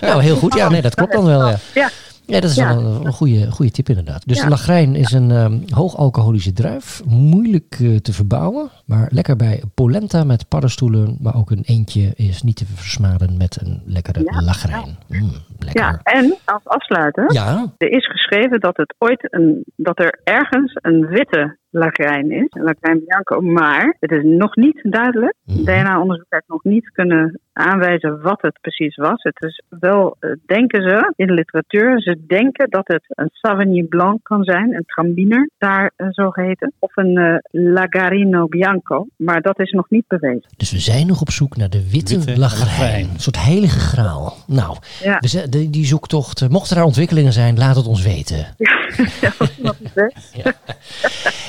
[0.09, 0.53] nou, heel goed.
[0.53, 1.47] Ja, nee, dat klopt dan wel.
[1.47, 1.55] Ja.
[1.73, 1.89] Ja,
[2.25, 2.75] Ja, dat is Ja.
[2.75, 4.27] wel een, een goede, goede tip inderdaad.
[4.27, 4.43] Dus Ja.
[4.43, 7.01] de lagrijn is een ehm hoogalcoholische druif.
[7.05, 8.69] Moeilijk eh, te verbouwen.
[8.85, 11.17] Maar lekker bij polenta met paddenstoelen.
[11.21, 14.97] Maar ook een eentje is niet te versmaden met een lekkere Ja, lagrijn.
[15.07, 15.81] Mm, lekker.
[15.81, 20.77] ja, en als afsluiter, Ja, er is geschreven dat, het ooit een, dat er ergens
[20.81, 25.33] een witte lagrijn is, een lagrijn bianco, maar het is nog niet duidelijk.
[25.45, 25.63] Mhm.
[25.63, 29.23] DNA-onderzoek heeft nog niet kunnen aanwijzen wat het precies was.
[29.23, 33.87] Het is wel, eh, denken ze in de literatuur, ze denken dat het een Sauvignon
[33.87, 39.41] Blanc kan zijn, een Trambiner, daar eh, zo geheten, of een eh, Lagarino Bianco, maar
[39.41, 40.49] dat is nog niet bewezen.
[40.57, 43.09] dus we zijn nog op zoek naar de witte, Witte lagrijn.
[43.13, 44.33] Een soort heilige graal.
[44.47, 45.17] Nou, Ja.
[45.19, 48.45] we zijn- die, die zoektocht, mochten er ontwikkelingen zijn, laat het ons weten.
[49.21, 49.33] Ja,
[49.79, 50.53] is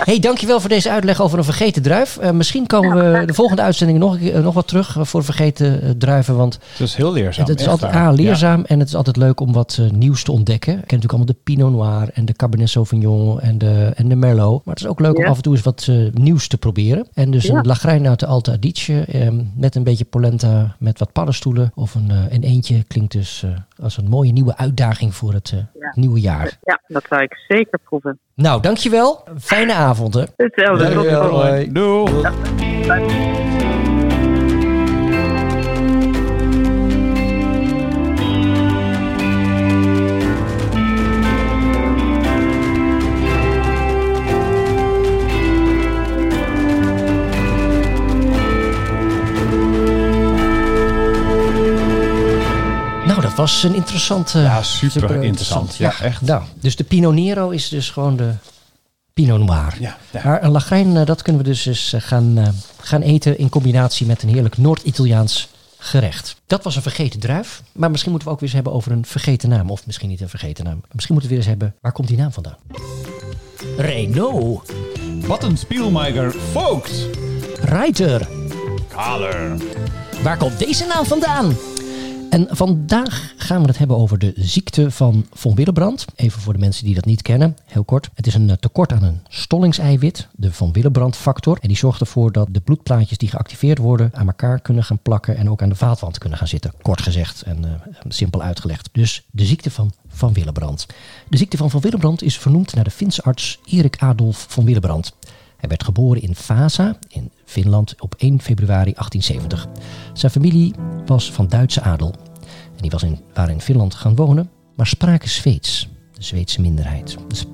[0.09, 2.17] hey, dankjewel voor deze uitleg over een vergeten druif.
[2.17, 5.05] Eh, misschien komen we de volgende uitzending nog, een keer- eh, nog wat terug eh,
[5.05, 6.37] voor vergeten druiven.
[6.37, 7.47] Want Het is heel leerzaam.
[7.47, 8.03] het is altijd waar.
[8.03, 10.73] A, leerzaam en het is altijd leuk om wat nieuws te ontdekken.
[10.73, 14.15] Je kent natuurlijk allemaal de Pinot Noir en de Cabernet Sauvignon en de, en de
[14.17, 14.65] Merlot.
[14.65, 17.07] Maar het is ook leuk om af en toe eens wat nieuws te proberen.
[17.15, 17.55] En dus Ja.
[17.55, 21.73] een lagrijn uit de Alta Adige eh, met een beetje polenta met wat paddenstoelen.
[21.75, 23.51] Of een, een eentje klinkt dus eh,
[23.85, 25.93] als een mooie nieuwe uitdaging voor het eh, Ja.
[25.95, 26.59] nieuwe jaar.
[26.63, 28.19] Ja, dat zou ik zeker proeven.
[28.35, 29.25] Nou, dankjewel.
[29.39, 30.25] Fijne avond hè.
[30.37, 30.85] Hetzelfde.
[30.85, 31.73] Dankjewel.
[31.73, 32.23] Doei.
[53.07, 54.39] Nou, dat was een interessante...
[54.39, 55.77] Ja, super interessant.
[55.77, 56.21] Ja, echt.
[56.21, 58.31] Nou, dus de Pinot Nero is dus gewoon de
[59.15, 59.77] Pinot Noir.
[59.79, 60.21] Ja, ja.
[60.25, 62.49] Maar een lagrijn, eh, dat kunnen we dus eens eh, gaan, eh,
[62.81, 65.49] gaan eten in combinatie met een heerlijk Noord-Italiaans
[65.79, 66.37] gerecht.
[66.47, 67.63] Dat was een vergeten druif.
[67.73, 69.71] Maar misschien moeten we ook weer eens hebben over een vergeten naam.
[69.71, 70.81] Of misschien niet een vergeten naam.
[70.93, 72.57] Misschien moeten we weer eens hebben, waar komt die naam vandaan?
[73.77, 74.73] Renault.
[75.27, 77.07] Wat Spielmeiger Vogt.
[77.61, 78.29] Reiter.
[78.89, 79.57] Kaler.
[80.23, 81.57] Waar komt deze naam vandaan?
[82.35, 86.05] En vandaag gaan we het hebben over de ziekte van von Willebrand.
[86.15, 88.11] Even voor de mensen die dat niet kennen, heel kort.
[88.15, 91.59] Het is een eh, tekort aan een stollingseiwit, de von Willebrand factor.
[91.61, 95.37] En die zorgt ervoor dat de bloedplaatjes die geactiveerd worden aan elkaar kunnen gaan plakken
[95.37, 96.73] en ook aan de vaatwand kunnen gaan zitten.
[96.83, 97.71] Kort gezegd en eh,
[98.09, 98.89] simpel uitgelegd.
[98.93, 100.87] Dus de ziekte van van Willebrand.
[101.29, 105.13] De ziekte van van Willebrand is vernoemd naar de Finse arts Erik Adolf van Willebrand.
[105.57, 109.69] Hij werd geboren in Vasa in Finland op 1 februari 1870.
[110.13, 110.75] Zijn familie
[111.07, 112.15] was van Duitse adel.
[112.77, 117.17] En die was in, waren in Finland gaan wonen, maar spraken Zweeds, de Zweedse minderheid.
[117.29, 117.45] Dus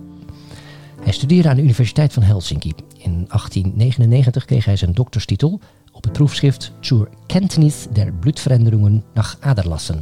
[1.03, 2.72] hij studeerde aan de Universiteit van Helsinki.
[2.98, 5.61] In 1899 kreeg hij zijn dokterstitel
[5.92, 9.96] op het proefschrift Zur Kenntnis der Bloedveränderungen nach Aderlassen.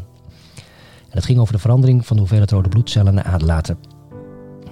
[1.09, 3.79] En dat ging over de verandering van de hoeveelheid rode bloedcellen naar aderlaten.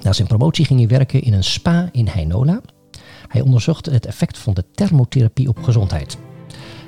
[0.02, 2.61] Na zijn promotie ging hij werken in een spa in Heinola.
[3.28, 6.18] Hij onderzocht het effect van de thermotherapie op gezondheid.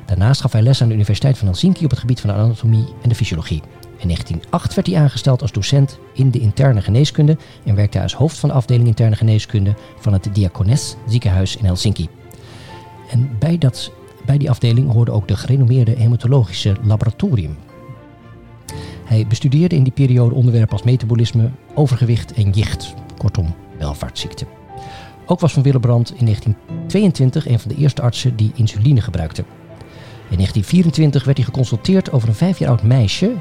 [0.07, 2.85] Daarnaast gaf hij les aan de Universiteit van Helsinki op het gebied van de anatomie
[3.03, 3.63] en de fysiologie.
[3.99, 8.15] In 1908 werd hij aangesteld als docent in de interne geneeskunde en werkte hij als
[8.15, 12.09] hoofd van de afdeling interne geneeskunde van het Diakones ziekenhuis in Helsinki.
[13.11, 13.93] En bij, dat,
[14.27, 17.57] bij die afdeling hoorde ook de gerenommeerde hematologische laboratorium.
[19.05, 22.95] Hij bestudeerde in die periode onderwerpen als metabolisme, overgewicht en jicht.
[23.17, 24.58] Kortom, welvaartsziekte.
[25.31, 29.45] Ook was Van Willebrand in 1922 een van de eerste artsen die insuline gebruikte.
[30.29, 33.33] In 1924 werd hij geconsulteerd over een vijf jaar oud meisje,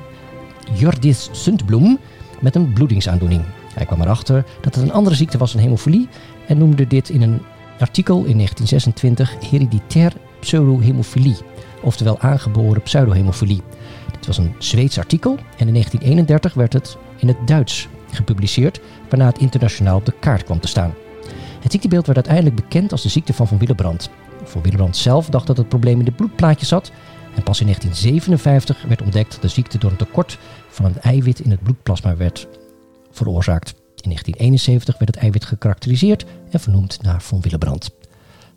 [0.73, 1.99] Jordis Sundblom,
[2.39, 3.43] met een bloedingsaandoening.
[3.73, 6.07] Hij kwam erachter dat het een andere ziekte was dan hemofilie
[6.47, 7.41] en noemde dit in een
[7.79, 11.37] artikel in 1926 hereditair pseudohemofilie,
[11.81, 13.61] oftewel aangeboren pseudohemofilie.
[14.11, 19.25] Dit was een Zweeds artikel en in 1931 werd het in het Duits gepubliceerd, waarna
[19.25, 20.93] het internationaal op de kaart kwam te staan.
[21.59, 24.09] Het ziektebeeld werd uiteindelijk bekend als de ziekte van Van Willebrand.
[24.43, 26.91] Van Willebrand zelf dacht dat het probleem in de bloedplaatjes zat
[27.37, 30.37] en pas in 1957 werd ontdekt dat de ziekte door een tekort
[30.69, 32.47] van een eiwit in het bloedplasma werd
[33.11, 33.69] veroorzaakt.
[33.69, 37.89] In 1971 werd het eiwit gekarakteriseerd en vernoemd naar Van Willebrand.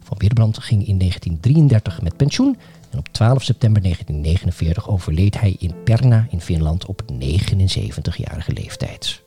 [0.02, 2.58] Van Willebrand ging in 1933 met pensioen
[2.90, 9.22] en op 12 september 1949 overleed hij in Perna in Finland op 79-jarige leeftijd.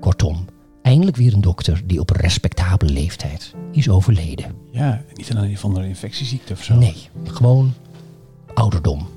[0.00, 0.44] Kortom,
[0.82, 4.54] eindelijk weer een dokter die op respectabele leeftijd is overleden.
[4.70, 6.74] Ja, niet aan een van een infectieziekte of zo.
[6.74, 7.72] Nee, gewoon
[8.54, 9.08] ouderdom.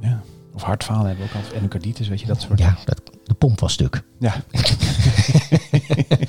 [0.00, 0.22] Ja.
[0.54, 1.54] Of hartfalen hebben we ook altijd.
[1.54, 2.58] Endocarditis, weet je, dat soort.
[2.58, 4.02] Ja, dat, de pomp was stuk.
[4.20, 4.34] Ja.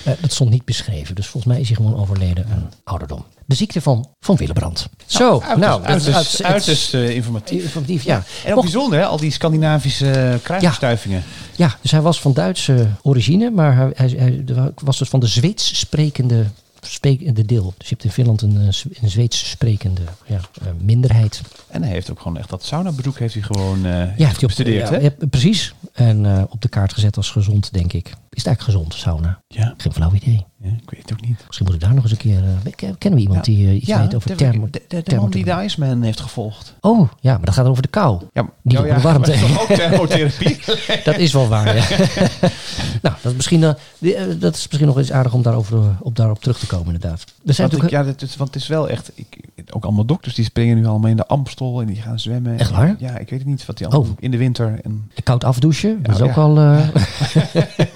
[0.03, 3.25] Eh, dat stond niet beschreven, dus volgens mij is hij gewoon overleden aan ouderdom.
[3.45, 4.89] De ziekte van Van Willebrand.
[5.05, 7.63] Zo, Uiterst- nou, dat is uiterst, uiterst- uiterst eh, informatief.
[7.63, 8.15] informatief, ja.
[8.15, 9.05] En ook Mocht- bijzonder, hè?
[9.05, 11.23] al die Scandinavische eh, kruisbestuivingen.
[11.55, 14.43] Ja, dus hij was van Duitse origine, maar hij, hij, hij
[14.75, 16.45] was dus van de Zweeds sprekende,
[16.81, 17.73] sprekende deel.
[17.77, 21.41] Dus je hebt in Finland een, eh, een Zweeds sprekende ja, eh, minderheid.
[21.67, 24.29] En hij heeft ook gewoon echt dat sauna-bezoek heeft hij gewoon eh Ja, heeft hij
[24.35, 25.01] op, bestudeerd, ja, hè?
[25.01, 25.73] ja, precies.
[25.93, 28.13] En op de kaart gezet als gezond, denk ik.
[28.33, 29.41] Is het eigenlijk gezond, sauna?
[29.47, 30.45] Ja, Geen flauw idee.
[30.61, 31.43] ja, ik weet het ook niet.
[31.47, 32.37] Misschien moeten we daar nog eens een keer...
[32.65, 33.53] eh, ken- kennen we iemand Ja.
[33.53, 34.67] die eh, iets ja, weet over thermo...
[34.71, 36.75] de, de, de man die de Iceman heeft gevolgd.
[36.81, 38.21] Oh, ja, maar dat gaat over de kou.
[38.33, 39.31] Ja, Niet oh de warmte.
[39.31, 40.59] dat is toch ook thermotherapie?
[41.03, 41.83] Dat is wel waar, ja.
[43.01, 46.15] nou, dat is, misschien, eh, die, dat is misschien nog eens aardig om daarover, op,
[46.15, 47.19] daarop terug te komen, inderdaad.
[47.21, 47.91] Er zijn Want, ik, natuurlijk...
[47.91, 49.11] ja, dat is, want het is wel echt...
[49.15, 49.37] Ik,
[49.73, 52.59] ook allemaal dokters die springen nu allemaal in de Amstel en die gaan zwemmen.
[52.59, 52.95] Echt waar?
[52.99, 54.17] Ja, ik weet het niet wat die allemaal Oh.
[54.19, 54.79] in de winter.
[54.83, 56.55] En, Koud afdouchen, dat is Ja, ook al...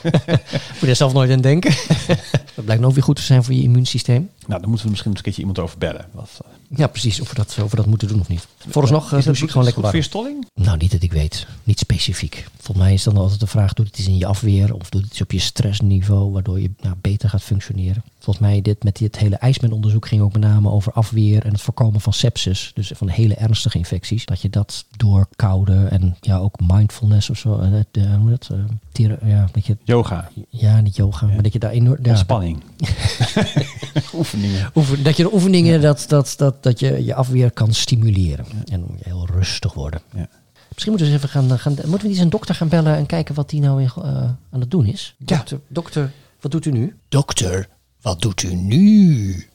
[0.05, 0.37] eh
[0.71, 1.75] Moet je er zelf nooit aan denken.
[2.55, 4.29] dat blijkt ook weer goed te zijn voor je immuunsysteem.
[4.47, 6.05] nou, dan moeten we misschien een keertje iemand over bellen.
[6.11, 7.19] Wat, eh, Ja, precies.
[7.21, 8.47] Of we dat, of we dat moeten doen of niet.
[8.67, 10.01] Vooralsnog uh, is douche ik gewoon lekker warm.
[10.01, 10.47] stolling?
[10.53, 11.47] Nou, niet dat ik weet.
[11.63, 12.45] Niet specifiek.
[12.55, 14.73] Volgens mij is dan altijd de vraag, doet het iets in je afweer?
[14.73, 18.03] Of doet het iets op je stressniveau, waardoor je nou, beter gaat functioneren?
[18.25, 21.61] Volgens mij, dit, met dit hele IJsman-onderzoek ging ook met name over afweer en het
[21.61, 22.71] voorkomen van sepsis.
[22.73, 24.25] Dus van hele ernstige infecties.
[24.25, 27.59] Dat je dat door koude en ja, ook mindfulness of zo.
[27.59, 28.57] eh, hoe heet dat?
[28.93, 31.99] eh, ja, dat je, Yoga, ja, niet yoga, maar dat je daar enorm...
[32.01, 32.63] Ja, ontspanning.
[34.13, 34.71] Oefeningen.
[34.75, 38.45] Oefen, dat je de oefeningen, dat, dat, dat, dat je je afweer kan stimuleren.
[38.65, 40.01] En heel rustig worden.
[40.15, 40.27] Ja.
[40.73, 43.05] Misschien moeten we eens even gaan, gaan moeten we eens een dokter gaan bellen en
[43.05, 44.03] kijken wat die nou in, eh,
[44.51, 45.15] aan het doen is.
[45.17, 45.25] Ja.
[45.35, 46.11] Dokter, dokter,
[46.41, 46.95] wat doet u nu?
[47.09, 47.67] Dokter,
[48.05, 49.35] wat doet u nu?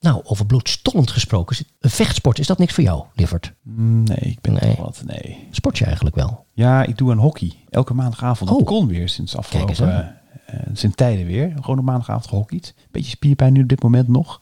[0.00, 1.56] nou, over bloedstollend gesproken.
[1.80, 3.52] Een vechtsport, is dat niks voor jou, Lievert?
[3.62, 4.74] Mm, Nee, ik ben Nee.
[4.78, 5.02] wat.
[5.04, 5.48] Nee.
[5.50, 6.46] Sport je eigenlijk wel?
[6.52, 7.52] Ja, ik doe aan hockey.
[7.70, 8.50] Elke maandagavond.
[8.50, 8.56] Oh.
[8.58, 9.68] Dat kon weer sinds afgelopen...
[9.68, 9.80] Eens
[10.46, 11.52] eh, sinds tijden weer.
[11.60, 12.74] Gewoon op maandagavond gehockeyd.
[12.90, 14.40] Beetje spierpijn nu op dit moment nog.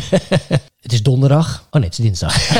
[0.80, 1.66] Het is donderdag.
[1.70, 2.36] Oh nee, het is dinsdag.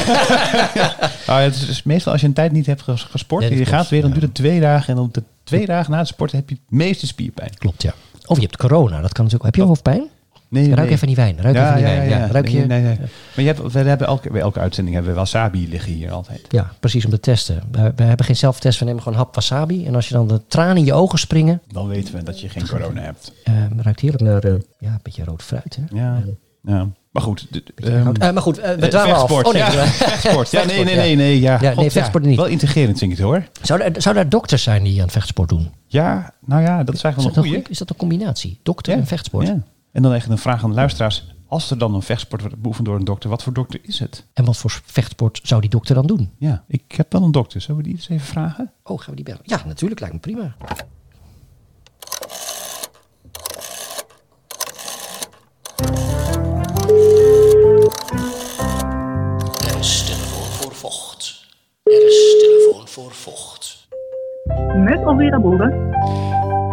[1.26, 3.64] Nou, het is dus meestal als je een tijd niet hebt ges- gesport Nee, je
[3.66, 4.88] gaat weer, dan duurt het twee dagen.
[4.88, 7.54] En dan de twee dagen na het sporten heb je het meeste spierpijn.
[7.58, 7.94] Klopt, ja.
[8.26, 9.44] Of je hebt corona, dat kan natuurlijk.
[9.54, 10.08] Heb je hoofdpijn?
[10.48, 11.40] Nee, Ruik even die wijn.
[11.40, 12.08] Ruik even die wijn.
[12.08, 12.66] Ja, ruik nee, je...
[12.66, 12.82] nee.
[12.98, 13.00] Maar
[13.34, 16.40] je hebt, we hebben elke, bij elke uitzending hebben we wasabi liggen hier altijd.
[16.48, 17.62] Ja, precies om te testen.
[17.70, 19.86] We, we hebben geen zelftest, we nemen gewoon hap wasabi.
[19.86, 22.48] En als je dan de tranen in je ogen springen, Dan weten we dat je
[22.48, 23.32] geen corona hebt.
[23.44, 25.78] eh ruikt heerlijk naar eh, ja, een beetje rood fruit.
[25.80, 25.96] Hè?
[26.00, 26.22] Ja,
[26.62, 26.88] ja.
[27.14, 27.46] Maar goed.
[27.50, 28.18] de- goud.
[28.18, 29.18] Eh, maar goed, eh, we dwalen af.
[29.18, 29.86] vechtsport, Oh, nee, ja.
[30.12, 30.50] Vechtsport.
[30.50, 31.40] Ja, nee, nee, nee, nee.
[31.40, 32.36] Ja, Ja, nee, vechtsport niet.
[32.36, 33.44] Wel integrerend vind ik het hoor.
[33.62, 35.70] Zou er, zou er dokters zijn die aan vechtsport doen?
[35.86, 37.66] Ja, nou ja, dat is eigenlijk wel een goeie?
[37.68, 38.58] is dat een combinatie?
[38.62, 39.46] Dokter en vechtsport?
[39.46, 39.62] Ja.
[39.92, 41.32] En dan echt een vraag aan de luisteraars.
[41.48, 44.24] Als er dan een vechtsport wordt beoefend door een dokter, wat voor dokter is het?
[44.32, 46.30] En wat voor vechtsport zou die dokter dan doen?
[46.38, 47.60] Ja, ik heb wel een dokter.
[47.60, 48.70] Zullen we die eens even vragen?
[48.82, 49.40] Oh, gaan we die bellen?
[49.42, 50.54] Ja, natuurlijk, lijkt me prima.
[62.94, 63.86] Voor vocht.
[64.76, 65.90] Met Alvera Boeren.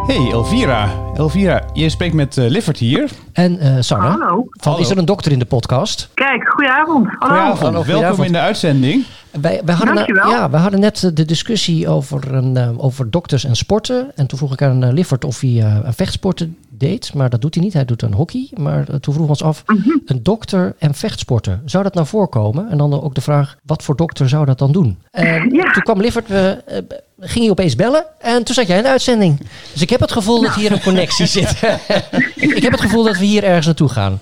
[0.07, 0.89] Hey Elvira.
[1.13, 3.09] Elvira, je spreekt met eh Liffert hier.
[3.33, 4.27] En eh Sanne, Hallo.
[4.27, 4.77] van, Hallo.
[4.77, 6.09] is er een dokter in de podcast?
[6.13, 7.05] Kijk, goedenavond.
[7.07, 7.17] Hallo.
[7.19, 7.59] Goedenavond.
[7.59, 8.27] Hallo, Welkom goedenavond.
[8.27, 9.05] in de uitzending.
[9.41, 10.29] Wij, wij hadden, Dankjewel.
[10.29, 14.11] ja, we hadden net eh, de discussie over, een, eh, over dokters en sporten.
[14.15, 17.41] En toen vroeg ik aan uh, Liffert of hij eh, aan vechtsporten deed, maar dat
[17.41, 17.73] doet hij niet.
[17.73, 18.49] Hij doet dan hockey.
[18.53, 19.89] Maar toen vroegen we ons af, Mhm.
[20.05, 22.69] een dokter en vechtsporter, zou dat nou voorkomen?
[22.69, 24.99] En dan ook de vraag, wat voor dokter zou dat dan doen?
[25.11, 25.71] En Ja.
[25.71, 26.57] toen kwam Liffert, eh, eh,
[27.19, 29.39] ging hij opeens bellen en toen zat jij in de uitzending.
[29.73, 31.49] Dus ik heb het gevoel dat hier een connectie zit.
[32.35, 34.19] ik, heb het gevoel dat we hier ergens naartoe gaan.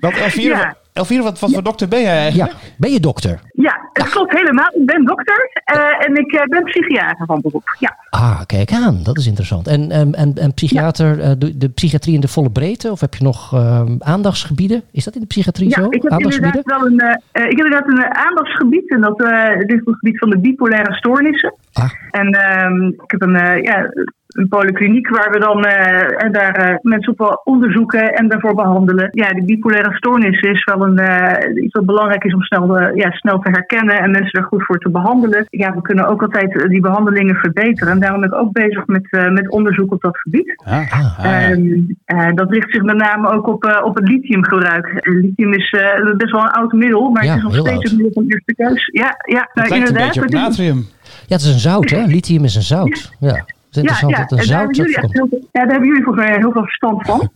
[0.00, 0.76] Want Elvire, Ja.
[0.96, 2.54] Elvire wat, wat voor dokter ben jij Ja, eigenlijk?
[2.78, 3.40] ben je dokter?
[3.52, 4.70] Ja, het klopt helemaal.
[4.74, 7.76] Ik ben dokter eh, en ik eh, ben psychiater van beroep.
[7.78, 7.96] Ja.
[8.10, 9.66] Ah, kijk aan, dat is interessant.
[9.66, 12.90] En, en, en, en psychiater, eh, de, de psychiatrie in de volle breedte?
[12.90, 14.82] Of heb je nog ehm, aandachtsgebieden?
[14.92, 15.86] Is dat in de psychiatrie Ja, zo?
[15.90, 16.62] ik heb Aandachtsgebieden?
[16.66, 17.10] inderdaad wel
[17.42, 18.90] een, ik heb inderdaad een aandachtsgebied.
[18.90, 21.54] En dat eh, is het gebied van de bipolaire stoornissen.
[21.72, 21.90] Ah.
[22.10, 23.90] En ehm, ik heb een, eh, ja,
[24.28, 28.54] een polykliniek waar we dan eh, en daar eh, mensen op wel onderzoeken en daarvoor
[28.54, 29.08] behandelen.
[29.10, 32.94] Ja, die bipolaire stoornis is wel een, eh, iets wat belangrijk is om snel, eh,
[32.96, 35.46] ja, snel te herkennen en mensen er goed voor te behandelen.
[35.50, 37.92] Ja, we kunnen ook altijd die behandelingen verbeteren.
[37.92, 40.62] En daarom ben ik ook bezig met, eh, met onderzoek op dat gebied.
[40.64, 41.18] Ah, Ah.
[41.18, 41.50] ah.
[41.50, 44.98] Ehm, eh, dat richt zich met name ook op, eh, op het lithiumgebruik.
[45.22, 47.84] Lithium is eh, best wel een oud middel, maar Ja, het is nog steeds oud.
[47.90, 48.88] een middel van eerste keus.
[48.92, 50.06] Ja, ja het nou, lijkt een inderdaad.
[50.06, 50.86] beetje op het is- natrium.
[51.26, 52.04] Ja, het is een zout, hè?
[52.06, 53.12] Lithium is een zout.
[53.20, 53.44] Ja,
[53.76, 55.30] is Ja, interessant ja, dat en daar hebben, zout jullie dat echt komt.
[55.30, 57.18] heel, veel- ja, daar hebben jullie volgens mij heel veel verstand van.
[57.18, 57.28] Dat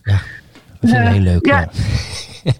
[0.79, 1.67] vind ik Eh, heel leuk, ja.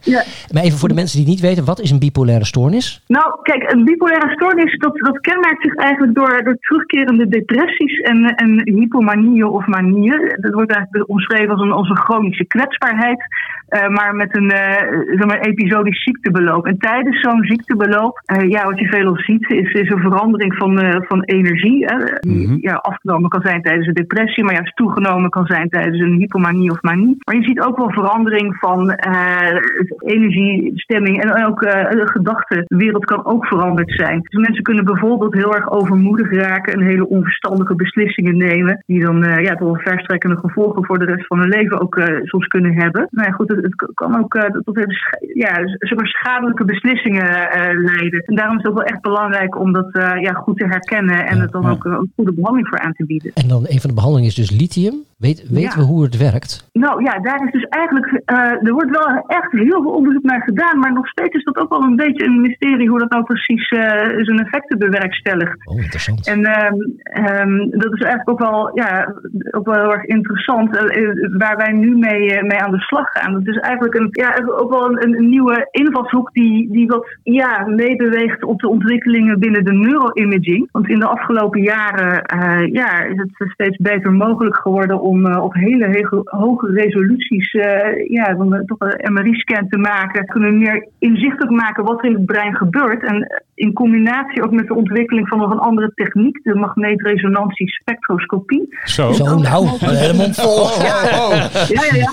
[0.02, 0.24] Ja.
[0.54, 3.04] Maar even voor de mensen die het niet weten, wat is een bipolaire stoornis?
[3.08, 8.36] Nou, kijk, een bipolaire stoornis, dat, dat kenmerkt zich eigenlijk door, door terugkerende depressies en,
[8.36, 10.38] en hypomanieën of manieën.
[10.40, 13.24] Dat wordt eigenlijk omschreven als een, als een chronische kwetsbaarheid,
[13.68, 16.66] eh, maar met een eh, zeg maar, episodisch ziektebeloop.
[16.66, 20.80] En tijdens zo'n ziektebeloop, eh, ja, wat je veelal ziet, is, is een verandering van,
[20.80, 21.86] eh, van energie.
[21.86, 26.00] Hè, die ja, afgenomen kan zijn tijdens een depressie, maar juist toegenomen kan zijn tijdens
[26.00, 27.18] een hypomanie of manie.
[27.26, 29.58] Maar je ziet ook wel verandering van eh,
[29.98, 34.22] energie, stemming en ook eh, de gedachtenwereld kan ook veranderd zijn.
[34.22, 39.24] Dus mensen kunnen bijvoorbeeld heel erg overmoedig raken en hele onverstandige beslissingen nemen, die dan
[39.24, 42.74] eh, ja, toch verstrekkende gevolgen voor de rest van hun leven ook eh, soms kunnen
[42.74, 43.08] hebben.
[43.12, 44.96] Nou ja, goed, het, het kan ook tot hele
[45.34, 47.28] ja, zeg maar schadelijke beslissingen
[47.84, 48.24] leiden.
[48.26, 51.40] En daarom is het ook wel echt belangrijk om dat ja, goed te herkennen en
[51.40, 53.32] het dan ook een goede behandeling voor aan te bieden.
[53.34, 55.04] En dan een van de behandelingen is dus lithium.
[55.22, 55.76] Weet, weten Ja.
[55.76, 56.70] we hoe het werkt?
[56.74, 60.42] Nou ja, daar is dus eigenlijk, eh, er wordt wel echt heel veel onderzoek naar
[60.42, 63.24] gedaan, maar nog steeds is dat ook wel een beetje een mysterie hoe dat nou
[63.24, 63.80] precies eh,
[64.28, 65.68] zijn effecten bewerkstelligt.
[65.68, 66.28] Oh, interessant.
[66.28, 69.16] En ehm, ehm, dat is eigenlijk ook wel, ja,
[69.52, 71.08] ook wel heel erg interessant eh,
[71.38, 73.34] waar wij nu mee, mee aan de slag gaan.
[73.34, 77.66] Het is eigenlijk een, ja, ook wel een, een nieuwe invalshoek die, die wat ja,
[77.68, 80.70] meebeweegt op de ontwikkelingen binnen de neuroimaging.
[80.72, 82.24] Want in de afgelopen jaren
[82.72, 88.10] ja, is het steeds beter mogelijk geworden om eh, op hele hege- hoge resoluties eh,
[88.10, 90.26] ja, eh, toch een MRI-scan te maken.
[90.26, 93.04] Kunnen meer inzichtelijk maken wat er in het brein gebeurt.
[93.04, 98.78] En in combinatie ook met de ontwikkeling van nog een andere techniek, de magneetresonantie-spectroscopie.
[98.86, 99.12] Zo.
[99.12, 100.62] Zo, nou, een hele mond vol.
[100.62, 101.44] Oh, oh, oh.
[101.68, 102.12] Ja, ja, ja.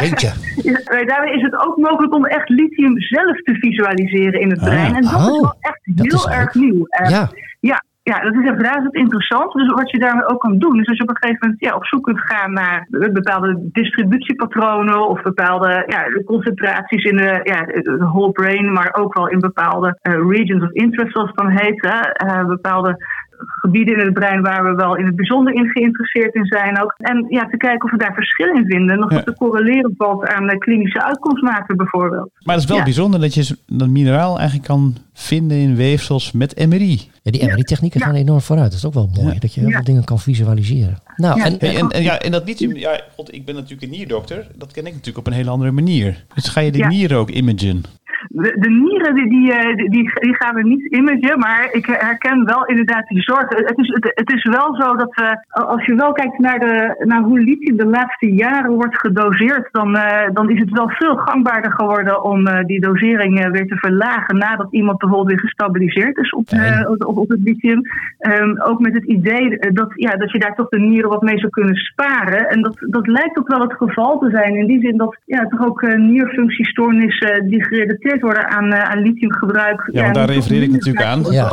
[0.00, 0.32] Eentje.
[0.62, 4.60] Ja, eh, Daarmee is het ook mogelijk om echt lithium zelf te visualiseren in het
[4.60, 4.64] Ah.
[4.66, 4.94] brein.
[4.94, 6.86] En dat Oh, is wel echt heel erg nieuw.
[7.08, 9.52] Ja, ja, ja, dat is razend interessant.
[9.52, 11.74] Dus wat je daarmee ook kan doen, is als je op een gegeven moment ja,
[11.74, 17.96] op zoek kunt gaan naar bepaalde distributiepatronen of bepaalde ja, concentraties in de, ja, de
[17.98, 21.82] whole brain, maar ook wel in bepaalde eh, regions of interest, zoals het dan heet.
[21.82, 22.96] Hè, eh, bepaalde
[23.38, 26.94] gebieden in het brein waar we wel in het bijzonder in geïnteresseerd in zijn ook.
[26.96, 28.98] En ja, te kijken of we daar verschil in vinden.
[28.98, 29.22] Nog Ja.
[29.22, 32.30] te correleren valt aan eh, klinische uitkomstmaten bijvoorbeeld.
[32.44, 32.84] Maar het is wel Ja.
[32.84, 37.00] bijzonder dat je dat mineraal eigenlijk kan vinden in weefsels met MRI.
[37.22, 38.70] ja die MRI-technieken gaan enorm vooruit.
[38.70, 39.40] Dat is ook wel mooi, Ja.
[39.40, 39.74] dat je heel Ja.
[39.76, 40.98] veel dingen kan visualiseren.
[41.16, 41.44] Nou, Ja.
[41.44, 44.46] en, Hey, en, en, ja, en dat lithium, ja, god, ik ben natuurlijk een nierdokter.
[44.56, 46.24] Dat ken ik natuurlijk op een hele andere manier.
[46.34, 46.88] Dus ga je de Ja.
[46.88, 47.82] nieren ook imagen?
[48.28, 52.66] De, de nieren die, die, eh, die, gaan we niet imagen, maar ik herken wel
[52.66, 53.48] inderdaad die zorg.
[53.48, 57.04] Het is, het, het is wel zo dat we, als je wel kijkt naar, de,
[57.06, 61.16] naar hoe lithium de laatste jaren wordt gedoseerd, dan, eh, dan is het wel veel
[61.16, 66.16] gangbaarder geworden om eh, die dosering eh, weer te verlagen nadat iemand bijvoorbeeld weer gestabiliseerd
[66.16, 67.82] is op, eh, op, op het lithium.
[68.18, 71.22] Ehm, ook met het idee eh, dat, ja, dat je daar toch de nieren wat
[71.22, 72.48] mee zou kunnen sparen.
[72.48, 74.54] En dat, dat lijkt ook wel het geval te zijn.
[74.54, 78.98] In die zin dat ja, toch ook eh, nierfunctiestoornissen die gerelateerd worden aan, eh, aan
[79.02, 79.88] lithiumgebruik.
[79.92, 81.22] Ja, want daar refereer ik natuurlijk aan.
[81.30, 81.52] Ja.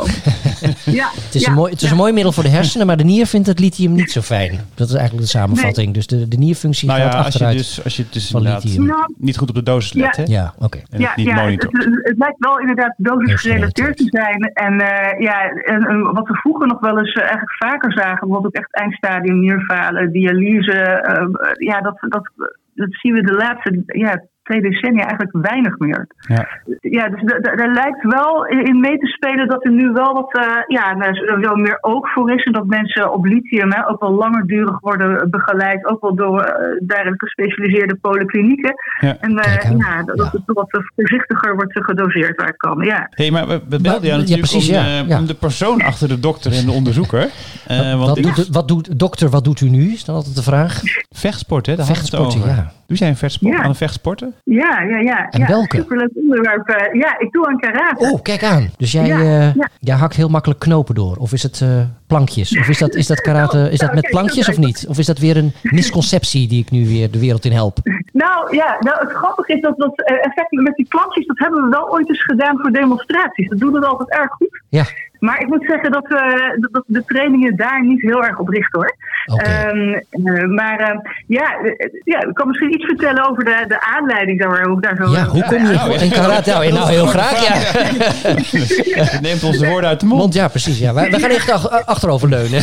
[0.84, 1.92] ja, het is, ja, een, mooi, het is ja.
[1.92, 4.58] een mooi middel voor de hersenen, maar de nier vindt het lithium niet zo fijn.
[4.74, 5.94] Dat is eigenlijk de samenvatting.
[5.94, 7.56] Dus de, de nierfunctie Nou ja, gaat als je achteruit.
[7.58, 8.86] dus, als je dus van inderdaad lithium.
[8.86, 10.22] Nou, niet goed op de dosis let, Ja.
[10.22, 10.32] hè?
[10.32, 10.78] Ja, oké.
[10.90, 11.84] Ja, het niet ja het, monitort.
[11.84, 14.40] het, het lijkt wel inderdaad dosisgerelateerd te zijn.
[14.54, 18.20] En, eh, ja, en, en wat we vroeger nog wel eens eh, eigenlijk vaker zagen,
[18.20, 20.72] bijvoorbeeld ook echt eindstadium nierfalen, dialyse.
[20.72, 21.26] eh,
[21.68, 22.30] ja, dat, dat,
[22.74, 26.06] dat zien we de laatste ja, twee decennia eigenlijk weinig meer.
[26.18, 26.48] Ja.
[26.80, 27.22] Ja, dus
[27.56, 31.54] daar lijkt wel in mee te spelen dat er nu wel wat eh, ja, sowieso
[31.54, 32.44] meer oog voor is.
[32.44, 35.86] En dat mensen op lithium hè, ook wel langdurig worden begeleid.
[35.86, 38.74] Ook wel door eh duidelijk gespecialiseerde polyklinieken.
[39.00, 39.16] Ja.
[39.20, 42.82] En eh, Kijk ja, dat, dat het wat voorzichtiger wordt gedoseerd waar het kan.
[42.82, 43.06] Ja.
[43.10, 45.18] Hey, maar we, we belden jou ja, natuurlijk precies, om, ja, ja.
[45.18, 47.28] om de persoon achter de dokter en de onderzoeker.
[47.64, 49.92] Eh, want wat, dit doet, wat doet, dokter, wat doet u nu?
[49.92, 50.80] Is dan altijd de vraag.
[51.10, 51.72] vechtsport, hè?
[52.18, 52.48] Over.
[52.48, 52.72] ja.
[52.86, 53.62] Doe jij een vechtsport, Ja.
[53.62, 54.34] aan een vechtsporten?
[54.44, 55.28] Ja, ja, ja.
[55.30, 55.76] En ja, welke?
[55.76, 56.68] Superleuk onderwerp.
[56.68, 58.10] Eh, ja, ik doe aan karate.
[58.10, 58.70] Oh, kijk aan.
[58.76, 59.68] Dus jij, Ja, eh, ja.
[59.80, 61.16] jij hakt heel makkelijk knopen door.
[61.16, 61.68] Of is het eh,
[62.06, 62.58] plankjes?
[62.58, 64.84] Of is dat, is dat karate, is dat met oké, plankjes of niet?
[64.88, 67.78] Of is dat weer een misconceptie die ik nu weer de wereld in help?
[68.12, 71.68] Nou ja, nou, het grappige is dat dat effect met die plankjes, dat hebben we
[71.68, 73.48] wel ooit eens gedaan voor demonstraties.
[73.48, 74.62] Dat doen we altijd erg goed.
[74.68, 74.84] Ja,
[75.18, 78.48] Maar ik moet zeggen dat, we dat- dat de trainingen daar niet heel erg op
[78.48, 78.96] richten hoor.
[79.40, 83.80] Ehm, eh, maar eh, ja, eh, ja, ik kan misschien iets vertellen over de, de
[83.96, 84.44] aanleiding.
[84.46, 86.50] Maar, hoe ik daar zo Ja, hoe kom je in karate?
[86.50, 89.20] Nou, nou, heel graag, ja.
[89.20, 90.20] Neemt ons de woorden uit de mond.
[90.20, 90.78] Mond, ja, precies.
[90.78, 90.94] Ja.
[90.94, 92.60] Wij gaan echt ach- achteroverleunen.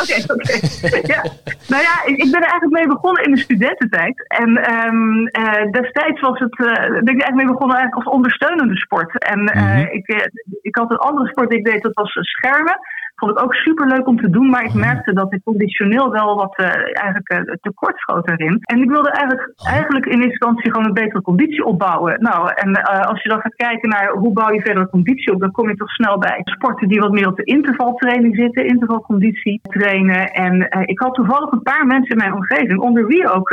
[0.00, 1.12] Oké, oké.
[1.12, 1.22] Ja.
[1.68, 4.24] Nou ja, ik, ik ben er eigenlijk mee begonnen in de studententijd.
[4.28, 8.14] En ehm, eh, destijds was het, eh, ben ik er eigenlijk mee begonnen eigenlijk als
[8.16, 9.22] ondersteunende sport.
[9.24, 9.78] En eh, Mhm.
[9.78, 10.16] ik, eh,
[10.62, 12.78] ik had een andere sport die ik dat was schermen.
[13.20, 16.36] Vond ik ook super leuk om te doen, maar ik merkte dat ik conditioneel wel
[16.36, 16.66] wat eh,
[17.04, 18.58] eigenlijk eh, tekort schoot erin.
[18.60, 22.22] En ik wilde eigenlijk, eigenlijk in eerste instantie gewoon een betere conditie opbouwen.
[22.22, 25.40] Nou, en eh, als je dan gaat kijken naar hoe bouw je verder conditie op,
[25.40, 29.60] dan kom je toch snel bij sporten die wat meer op de intervaltraining zitten, intervalconditie
[29.62, 30.32] trainen.
[30.32, 33.50] En ik had toevallig een paar mensen in mijn omgeving, onder wie ook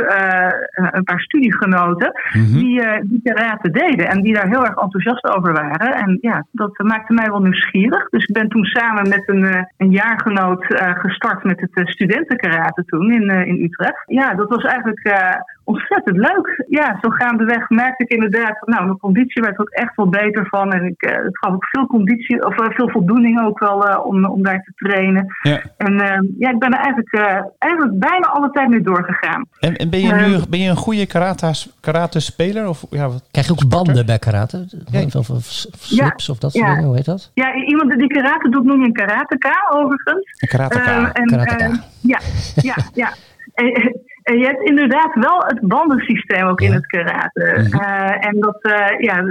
[0.72, 5.52] een paar studiegenoten, die, eh die karate deden en die daar heel erg enthousiast over
[5.52, 5.94] waren.
[5.94, 8.08] En ja, dat maakte mij wel nieuwsgierig.
[8.08, 12.84] Dus ik ben toen samen met een, een jaargenoot eh, gestart met het eh, studentenkarate
[12.84, 14.02] toen in, eh, in Utrecht.
[14.06, 15.34] Ja, dat was eigenlijk eh,
[15.72, 16.64] ontzettend leuk.
[16.68, 20.08] Ja, zo gaandeweg merkte ik inderdaad, van, nou, mijn conditie werd er ook echt wel
[20.08, 20.72] beter van.
[20.72, 24.06] En ik, eh, het gaf ook veel conditie, of eh, veel voldoening ook wel eh,
[24.06, 25.26] om, om daar te trainen.
[25.42, 25.60] Ja.
[25.76, 29.46] En eh, ja, ik ben er eigenlijk, eh, eigenlijk bijna alle tijd mee doorgegaan.
[29.60, 32.68] En, en ben je nu ben je een goede karate, karate speler?
[32.68, 33.24] Of, ja, wat?
[33.30, 34.66] Krijg je ook banden bij karate?
[34.90, 35.02] Ja.
[35.04, 35.44] Of, of, of
[35.78, 36.70] slips of dat soort Ja.
[36.70, 37.30] dingen, hoe heet dat?
[37.34, 40.30] Ja, iemand die karate doet noem je een karateka overigens.
[40.38, 40.98] Een karateka.
[40.98, 41.64] Eh, en, Karateka.
[41.64, 42.18] eh, ja,
[42.62, 43.08] ja, ja.
[44.36, 47.54] Je hebt inderdaad wel het bandensysteem ook in het karate.
[47.70, 47.82] Mhm.
[47.82, 49.22] Eh, en dat eh, ja,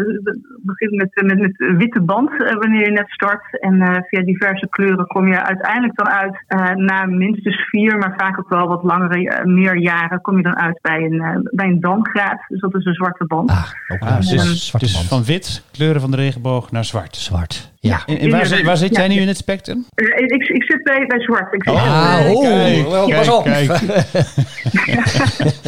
[0.61, 3.59] begint met, met, met witte band eh, wanneer je net start.
[3.59, 8.13] En eh, via diverse kleuren kom je uiteindelijk dan uit eh, na minstens vier, maar
[8.17, 11.35] vaak ook wel wat langere, eh, meer jaren, kom je dan uit bij een, eh,
[11.51, 12.45] bij een dangraad.
[12.47, 13.49] Dus dat is een zwarte band.
[13.49, 15.07] Ah, ook Ah, dus, zwarte dus band.
[15.07, 17.15] van wit, kleuren van de regenboog, naar zwart.
[17.15, 17.75] Zwart.
[17.87, 18.03] Ja.
[18.05, 18.99] En, en waar, zit, waar zit Ja.
[18.99, 19.85] jij nu in het spectrum?
[19.95, 21.53] Eh, ik, ik zit bij, bij zwart.
[21.53, 23.43] Ik zit, Ah, oh, kijk, wel, kijk, pas op.
[23.43, 23.69] kijk.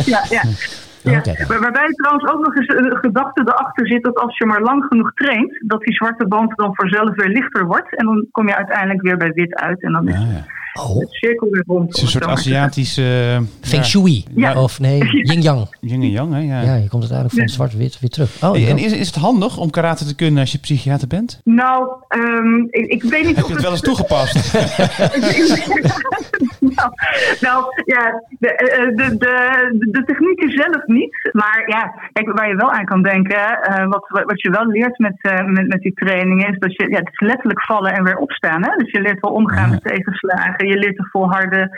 [0.13, 0.41] ja, ja.
[1.01, 1.21] Ja.
[1.47, 4.85] Waar- Waarbij trouwens ook nog eens een gedachte erachter zit dat als je maar lang
[4.89, 7.95] genoeg traint, dat die zwarte band dan vanzelf weer lichter wordt.
[7.95, 9.81] En dan kom je uiteindelijk weer bij wit uit.
[9.83, 10.45] En dan is Ah, ja.
[10.73, 11.87] Oh, het cirkel weer rond.
[11.87, 13.35] Het is een soort Aziatische...
[13.61, 14.25] eh, Feng Shui.
[14.35, 14.61] Ja.
[14.61, 14.97] Of nee,
[15.31, 15.67] Yin Yang.
[15.79, 16.39] Yin en yang, hè?
[16.39, 16.61] Ja.
[16.61, 18.43] Ja, je komt uiteindelijk van zwart-wit weer terug.
[18.43, 18.67] Oh, Hey, ja.
[18.67, 21.41] en is, is het handig om karate te kunnen als je psychiater bent?
[21.43, 24.53] Nou, ehm, ik, ik weet niet Heb of je het wel eens toegepast?
[26.59, 26.91] nou,
[27.47, 31.29] nou, ja, de, eh, de, de, de technieken zelf niet.
[31.31, 34.97] Maar ja, kijk, waar je wel aan kan denken, eh, wat, wat je wel leert
[34.97, 38.03] met, eh, met, met die trainingen, is dat je, ja, het is letterlijk vallen en
[38.03, 38.63] weer opstaan.
[38.63, 38.75] Hè?
[38.77, 41.69] Dus je leert wel omgaan met tegenslagen, je leert te volharden.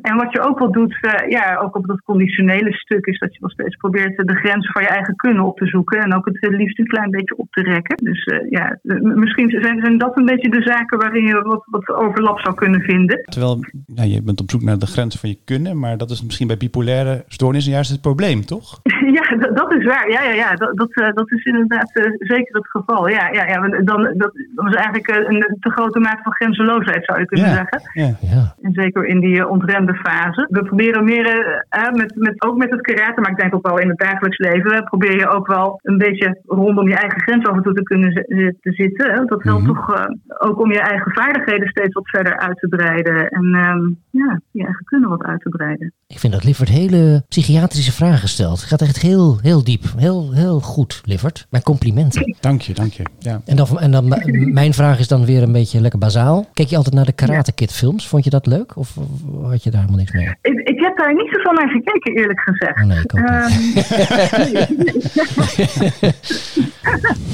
[0.00, 3.32] En wat je ook wel doet, eh, ja, ook op dat conditionele stuk, is dat
[3.34, 6.00] je wel steeds probeert de grenzen van je eigen kunnen op te zoeken.
[6.00, 7.96] En ook het liefst een klein beetje op te rekken.
[7.96, 12.40] Dus ja, misschien zijn, zijn dat een beetje de zaken waarin je wat, wat overlap
[12.40, 13.22] zou kunnen vinden.
[13.24, 16.24] Terwijl ja, je bent op zoek naar de grenzen van je kunnen, maar dat is
[16.24, 18.80] misschien bij bipolaire stoornissen juist het probleem, toch?
[19.12, 20.10] Ja, dat, is waar.
[20.10, 20.54] Ja, ja, ja.
[20.54, 23.08] Dat, dat, eh, dat is inderdaad eh, zeker het geval.
[23.08, 23.60] Ja, ja, ja.
[23.60, 27.46] Dan, dat, dat is eigenlijk eh, een te grote mate van grenzeloosheid, zou je kunnen
[27.48, 27.54] Ja.
[27.54, 27.80] zeggen.
[27.92, 28.16] Ja.
[28.20, 28.54] Ja.
[28.62, 30.46] En zeker in die ontremde fase.
[30.50, 33.88] We proberen meer, met, met, ook met het karate, maar ik denk ook wel in
[33.88, 37.62] het dagelijks leven, probeer je ook wel een beetje rondom je eigen grens af en
[37.62, 38.12] toe te kunnen
[38.60, 39.10] te zitten.
[39.10, 39.24] hè.
[39.24, 39.74] Dat helpt Mhm.
[39.74, 40.06] toch
[40.38, 43.28] ook om je eigen vaardigheden steeds wat verder uit te breiden.
[43.28, 45.92] En ehm, ja, je eigen kunnen wat uit te breiden.
[46.06, 48.60] Ik vind dat Liffert hele psychiatrische vragen stelt.
[48.60, 49.84] Het gaat echt heel, heel diep.
[49.96, 51.46] Heel, heel goed, Liffert.
[51.50, 52.36] Mijn complimenten.
[52.40, 53.02] Dank je, dank je.
[53.18, 53.40] Ja.
[53.44, 54.08] En dan, en dan
[54.52, 56.46] mijn vraag is dan weer een beetje lekker bazaal.
[56.52, 58.08] Keek je altijd naar de Karate Kid films?
[58.08, 58.76] Vond je dat leuk?
[58.76, 58.94] Of
[59.42, 60.28] had je daar helemaal niks mee?
[60.42, 62.80] Ik, ik heb daar niet zoveel naar gekeken, eerlijk gezegd.
[62.80, 63.86] Oh nee, ik ook niet.
[63.90, 64.38] Ehm,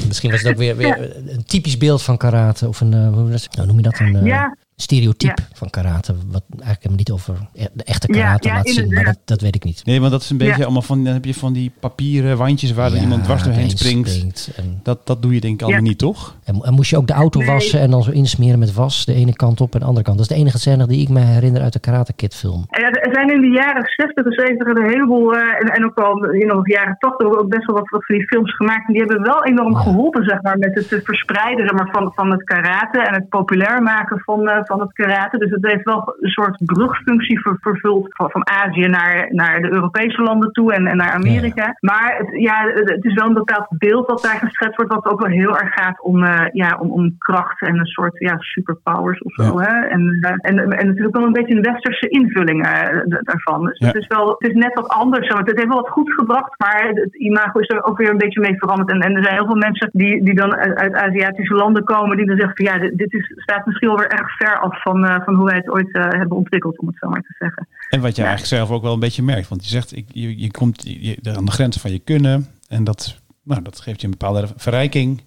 [0.06, 2.68] Misschien was het ook weer, weer een typisch beeld van karate.
[2.68, 3.98] Of een, eh, hoe dat- nou, noem je dat?
[4.00, 4.56] Een, eh, Ja.
[4.76, 6.14] Stereotype van karate.
[6.32, 8.92] Wat eigenlijk helemaal niet over e- de echte karate ja, laat zien.
[8.94, 9.82] Maar dat, dat weet ik niet.
[9.84, 10.62] Nee, want dat is een beetje Ja.
[10.64, 13.78] allemaal van, dan heb je van die papieren wandjes waar Ja, iemand dwars doorheen doorheen
[13.78, 14.50] springt.
[14.56, 16.36] En, Dat, dat doe je denk ik allemaal niet, toch?
[16.44, 17.48] en, en moest je ook de auto Nee.
[17.48, 19.04] wassen en dan zo insmeren met was.
[19.04, 20.18] De ene kant op en de andere kant.
[20.18, 22.64] Dat is de enige scène die ik me herinner uit de Karate Kid film.
[22.70, 25.98] Ja, er zijn in de jaren 60 en 70 een heleboel, eh, en, en ook
[25.98, 28.86] al in de jaren 80 ook best wel wat, wat van die films gemaakt.
[28.86, 32.30] En die hebben wel enorm geholpen, zeg maar, met het verspreiden zeg maar, van, van
[32.30, 35.38] het karate en het populair maken van, eh, van het karate.
[35.38, 39.72] Dus het heeft wel een soort brugfunctie ver- vervuld van, van Azië naar, naar de
[39.72, 41.76] Europese landen toe en, en naar Amerika.
[41.80, 45.20] Maar het, ja, het is wel een bepaald beeld dat daar geschetst wordt, wat ook
[45.20, 49.22] wel heel erg gaat om, eh, ja, om, om kracht en een soort ja, superpowers
[49.22, 49.58] of zo.
[49.60, 49.86] Hè?
[49.86, 53.64] En, eh, en, en natuurlijk wel een beetje een westerse invulling eh, daarvan.
[53.64, 55.28] Dus het, is wel, het is net wat anders.
[55.28, 58.40] Het heeft wel wat goed gebracht, maar het imago is er ook weer een beetje
[58.40, 58.90] mee veranderd.
[58.90, 62.16] En, en er zijn heel veel mensen die, die dan uit, uit Aziatische landen komen,
[62.16, 64.82] die dan zeggen van ja, dit, dit is, staat misschien wel weer erg ver af
[64.82, 67.34] van, eh, van hoe wij het ooit eh, hebben ontwikkeld, om het zo maar te
[67.38, 67.68] zeggen.
[67.90, 69.48] En wat je eigenlijk zelf ook wel een beetje merkt.
[69.48, 72.46] Want je zegt, ik, je, je komt je, aan de grenzen van je kunnen.
[72.68, 75.18] En dat, nou, dat geeft je een bepaalde verrijking.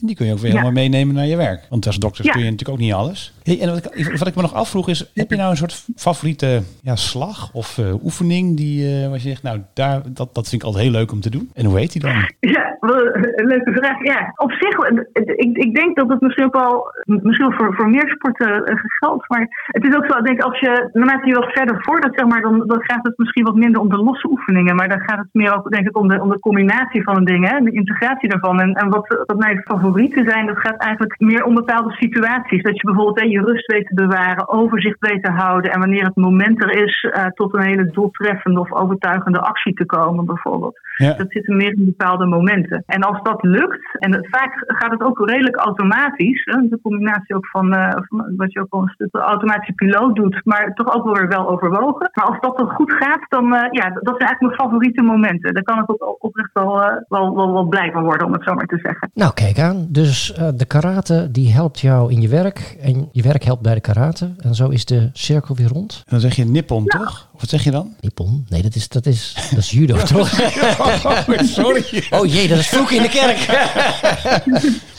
[0.00, 0.56] En die kun je ook weer Ja.
[0.56, 1.66] helemaal meenemen naar je werk.
[1.70, 2.32] Want als dokter Ja.
[2.32, 3.32] kun je natuurlijk ook niet alles.
[3.44, 3.70] En
[4.18, 7.78] wat ik, me nog afvroeg is, heb je nou een soort favoriete ja, slag of
[7.78, 10.92] eh, oefening die eh waar je zegt, nou, daar, dat, dat vind ik altijd heel
[10.92, 11.50] leuk om te doen.
[11.54, 12.30] En hoe heet die dan?
[12.40, 14.04] Ja, een leuke vraag.
[14.04, 17.90] Ja, op zich, eh, ik, ik denk dat het misschien ook wel, misschien voor, voor
[17.90, 19.28] meer sporten eh, geldt.
[19.28, 22.26] Maar het is ook zo, ik denk als je, naarmate je wat verder vordert, zeg
[22.28, 24.76] maar, dan, dan gaat het misschien wat minder om de losse oefeningen.
[24.76, 27.64] Maar dan gaat het meer ook, denk ik, om de, om de combinatie van dingen,
[27.64, 28.60] de integratie daarvan.
[28.60, 32.62] En, en wat, wat mijn favorieten zijn, dat gaat eigenlijk meer om bepaalde situaties.
[32.62, 35.72] Dat je bijvoorbeeld je rust weet te bewaren, overzicht weet te houden.
[35.72, 39.84] En wanneer het moment er is, eh, tot een hele doeltreffende of overtuigende actie te
[39.84, 40.80] komen, bijvoorbeeld.
[40.96, 41.14] Ja.
[41.14, 42.82] Dat zit er meer in bepaalde momenten.
[42.86, 47.34] En als dat lukt, en het, vaak gaat het ook redelijk automatisch, hè, de combinatie
[47.34, 50.74] ook van, eh, van wat je ook al een stuk de automatische piloot doet, maar
[50.74, 52.10] toch ook wel weer wel overwogen.
[52.12, 55.54] Maar als dat dan goed gaat, dan eh, ja, dat zijn eigenlijk mijn favoriete momenten.
[55.54, 56.76] Daar kan ik ook oprecht wel,
[57.08, 59.10] wel, wel, wel blij van worden, om het zo maar te zeggen.
[59.14, 59.86] Nou, kijk aan.
[59.88, 62.76] Dus eh, de karate die helpt jou in je werk.
[62.80, 64.34] En je werk helpt bij de karate.
[64.38, 65.94] En zo is de cirkel weer rond.
[65.94, 67.28] En dan zeg je nippon, toch?
[67.42, 67.94] Wat zeg je dan?
[68.00, 68.46] Nippon?
[68.48, 70.40] Nee, dat is, dat is, dat is judo, toch?
[70.80, 71.84] Oh, sorry.
[72.10, 73.38] Oh jee, dat is vloeken in de kerk.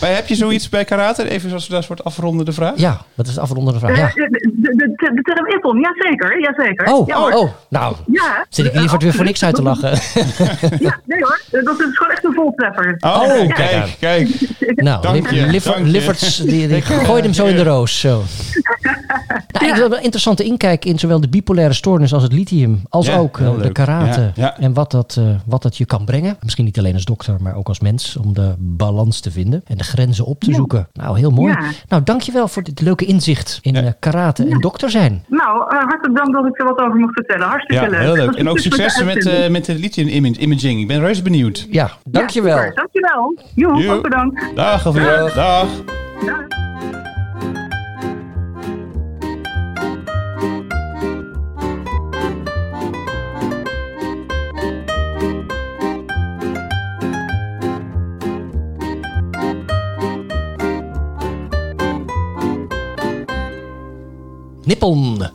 [0.02, 1.30] Maar heb je zoiets bij karate?
[1.30, 2.74] Even zoals we daar soort afrondende vraag.
[2.76, 3.98] Ja, dat is de afrondende vraag.
[3.98, 4.08] Ja.
[4.08, 6.94] Eh, de, de, de, de term Ippon, jazeker, jazeker.
[6.94, 7.32] Oh, ja, hoor.
[7.32, 7.96] oh, nou.
[8.12, 9.90] Ja, Zit ik liever weer voor niks uit te lachen.
[10.80, 12.96] Ja, nee hoor, dat is gewoon echt een voltreffer.
[13.00, 14.30] Oh, Oh, kijk, kijk.
[14.76, 16.46] Nou, Dank je, je.
[16.46, 18.00] Die, die gooit hem zo in de roos.
[18.00, 18.24] Zo.
[19.52, 22.82] Nou, ik wil wel een interessante inkijk in zowel de bipolaire stoornis als het lithium,
[22.90, 24.22] als Ja, ook eh, de karate.
[24.22, 24.58] Ja, ja.
[24.60, 26.38] En wat dat, eh, wat dat je kan brengen.
[26.42, 28.18] Misschien niet alleen als dokter, maar ook als mens.
[28.18, 30.88] Om de balans te vinden en de grenzen op te zoeken.
[30.94, 31.52] Nou, heel mooi.
[31.54, 31.60] Ja.
[31.88, 33.82] Nou, dankjewel voor dit leuke inzicht in Ja.
[33.84, 35.24] eh, karate en dokter zijn.
[35.28, 37.48] Nou, hartelijk dank dat ik er wat over mocht vertellen.
[37.48, 38.00] Hartstikke Ja, leuk.
[38.02, 38.36] heel leuk.
[38.36, 40.82] En ook succes met, eh, met de lithium imag- imaging.
[40.82, 41.68] Ik ben reuze benieuwd.
[41.72, 42.72] Ja, dankjewel.
[42.74, 43.38] Dankjewel.
[43.56, 44.52] Joe, ook bedankt.
[44.56, 45.18] Dag, Elvira.
[45.18, 45.34] Dag.
[45.36, 46.63] Dag.
[64.74, 65.28] Nippon.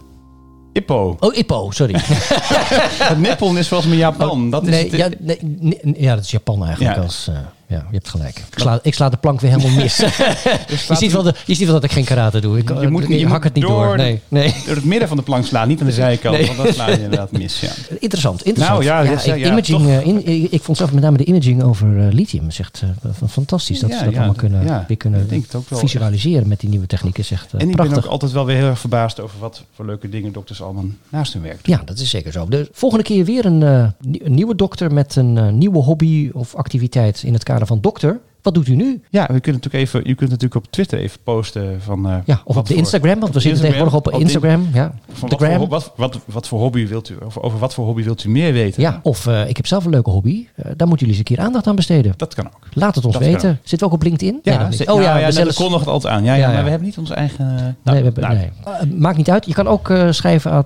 [0.72, 1.16] Ippo.
[1.20, 1.95] Oh, Ippo, sorry.
[3.11, 4.51] Het Nippon is volgens mij Japan.
[4.51, 6.97] Dat is nee, het- ja, nee, nee, ja, dat is Japan eigenlijk.
[6.97, 7.03] Ja.
[7.03, 7.36] Als, eh,
[7.68, 8.38] ja, je hebt gelijk.
[8.38, 9.96] Ik sla, ik sla de plank weer helemaal mis.
[10.88, 12.58] je, ziet wel de, je ziet wel dat ik geen karate doe.
[12.58, 13.86] Ik, Je moet- ik je hak moet het niet door.
[13.86, 14.54] door- Nee, nee.
[14.66, 16.36] Door het midden van de plank slaan, niet aan de zijkant.
[16.36, 16.46] Nee.
[16.46, 17.60] Want dan sla je inderdaad mis.
[17.60, 17.68] Ja.
[18.00, 18.84] Interessant, interessant.
[18.84, 19.86] Nou, ja, dat ja, imaging, toch.
[19.86, 22.46] eh, in, ik vond zelf met name de imaging over eh, lithium.
[22.48, 25.26] echt eh, fantastisch dat Ja, ze dat ja, allemaal kunnen, ja, weer kunnen
[25.70, 27.24] visualiseren met die nieuwe technieken.
[27.30, 27.94] Eh, En ik prachtig.
[27.94, 30.84] ben ook altijd wel weer heel erg verbaasd over wat voor leuke dingen dokters allemaal
[31.08, 31.76] naast hun werk doen.
[31.76, 32.48] Ja, dat is zeker zo.
[32.48, 36.54] De volgende keer weer een, eh, nie- een nieuwe dokter met een nieuwe hobby of
[36.54, 38.20] activiteit in het kader van dokter.
[38.49, 39.01] Wat doet u nu?
[39.11, 42.09] Ja, we kunnen natuurlijk even, je kunt natuurlijk op Twitter even posten van...
[42.09, 44.68] eh, Ja, of op de voor- Instagram, want we zitten tegenwoordig op op de- Instagram.
[44.72, 47.74] Ja, Van de wat, voor, wat, wat, wat voor hobby wilt u, of over wat
[47.74, 48.82] voor hobby wilt u meer weten?
[48.82, 50.46] Ja, of eh, ik heb zelf een leuke hobby.
[50.55, 52.12] Eh, daar moeten jullie eens een keer aandacht aan besteden.
[52.16, 52.59] Dat kan ook.
[52.72, 53.59] Laat het ons Dat weten.
[53.62, 54.40] Zitten we ook op LinkedIn?
[54.42, 54.88] Ja, nee, dat ze- niet.
[54.90, 56.24] Oh nou ja, ja, zelfs- nog altijd aan.
[56.24, 57.46] Ja, ja, maar we hebben niet onze eigen...
[57.46, 58.51] nou, nee, we hebben, nou, nee.
[58.99, 59.46] Maakt niet uit.
[59.46, 60.64] Je kan ook schrijven aan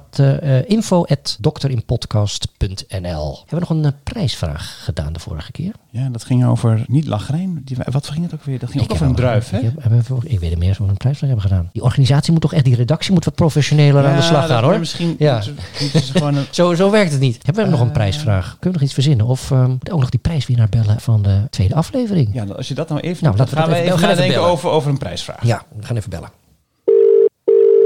[0.67, 3.39] info.dokterinpodcast.nl.
[3.47, 5.73] Hebben we nog een prijsvraag gedaan de vorige keer?
[5.91, 7.63] Ja, dat ging over niet lagrijn.
[7.75, 8.59] Die, wat ging het ook weer?
[8.59, 9.59] Dat ging ook Ik over een druif, hè?
[9.59, 11.69] Ik, weet niet meer eens of we een prijsvraag hebben gedaan.
[11.73, 14.79] Die organisatie moet toch echt, die redactie moet wat professioneler aan de slag gaan hoor.
[14.79, 15.33] Misschien Ja.
[15.35, 16.45] moeten ze- moeten ze gewoon een...
[16.61, 17.39] Zo, zo werkt het niet.
[17.43, 17.93] Hebben we nog een Eh.
[17.93, 18.45] prijsvraag?
[18.45, 19.27] Kunnen we nog iets verzinnen?
[19.27, 22.29] Of ehm, moet ook nog die prijswinnaar bellen van de tweede aflevering?
[22.33, 23.25] Ja, als je dat nou even...
[23.25, 24.49] Nou, laten we gaan we even- gaan even bellen.
[24.49, 25.45] over, over een prijsvraag.
[25.47, 26.29] Ja, we gaan even bellen.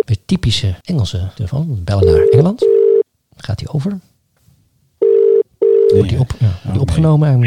[0.05, 1.80] We typische Engelse telefoon.
[1.84, 2.66] Bellen naar Engeland.
[3.37, 3.99] Gaat die over?
[5.95, 6.80] Wordt die, op, ja, wordt die nee.
[6.80, 7.28] opgenomen?
[7.28, 7.41] En,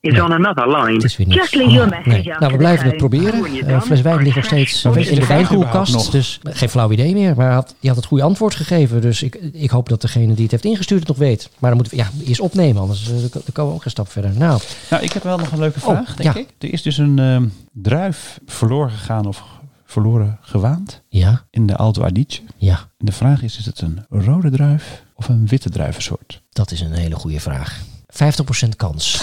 [0.00, 0.92] is on another line.
[0.94, 1.40] het is weer niks.
[1.40, 2.38] Just leave your Oh, message nee.
[2.38, 3.52] Nou, we blijven het proberen.
[3.52, 6.12] You're Eh, fles wijn ligt nog steeds Oh, in de de wijnkoelkast.
[6.12, 7.36] Dus geen flauw idee meer.
[7.36, 9.00] Maar had, die had het goede antwoord gegeven.
[9.00, 11.50] Dus ik, ik hoop dat degene die het heeft ingestuurd het nog weet.
[11.58, 12.82] Maar dan moeten we ja, eerst opnemen.
[12.82, 14.32] Anders eh, dan komen we ook geen stap verder.
[14.36, 16.40] Nou, Nou, ik heb wel nog een leuke vraag, denk ja.
[16.40, 16.48] ik.
[16.58, 19.42] Er is dus een ehm, druif verloren gegaan of
[19.84, 22.40] verloren gewaand ja, in de Alto Adige.
[22.56, 22.78] ja.
[22.98, 26.42] En de vraag is, is het een rode druif of een witte druivensoort?
[26.50, 27.80] Dat is een hele goede vraag.
[28.14, 29.22] 50% kans.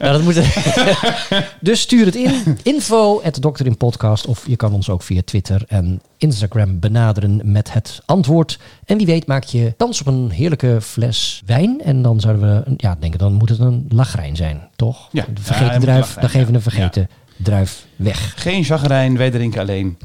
[0.00, 0.40] nou, dat moet
[1.60, 2.58] dus stuur het in.
[2.62, 4.26] Info at Dokter in Podcast.
[4.26, 8.58] Of je kan ons ook via Twitter en Instagram benaderen met het antwoord.
[8.84, 11.80] En wie weet maak je kans op een heerlijke fles wijn.
[11.82, 15.08] En dan zouden we, ja, denken dan moet het een lagrijn zijn, toch?
[15.12, 15.24] Ja.
[15.34, 16.70] De vergeten druif, dan geven we een ja.
[16.70, 18.32] vergeten druif weg.
[18.36, 19.98] Geen chagrijn, wij drinken alleen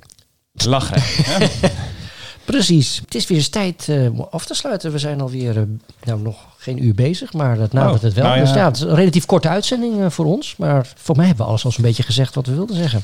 [0.53, 1.01] lachen.
[2.45, 2.99] Precies.
[3.05, 4.91] Het is weer eens tijd eh, om af te sluiten.
[4.91, 5.63] We zijn alweer uh,
[6.03, 8.23] nou, nog geen uur bezig, maar dat nadert Oh, het wel.
[8.23, 8.43] nou ja.
[8.43, 10.55] Dus ja, het is een relatief korte uitzending uh, voor ons.
[10.57, 13.01] Maar voor mij hebben we alles al zo'n beetje gezegd wat we wilden zeggen.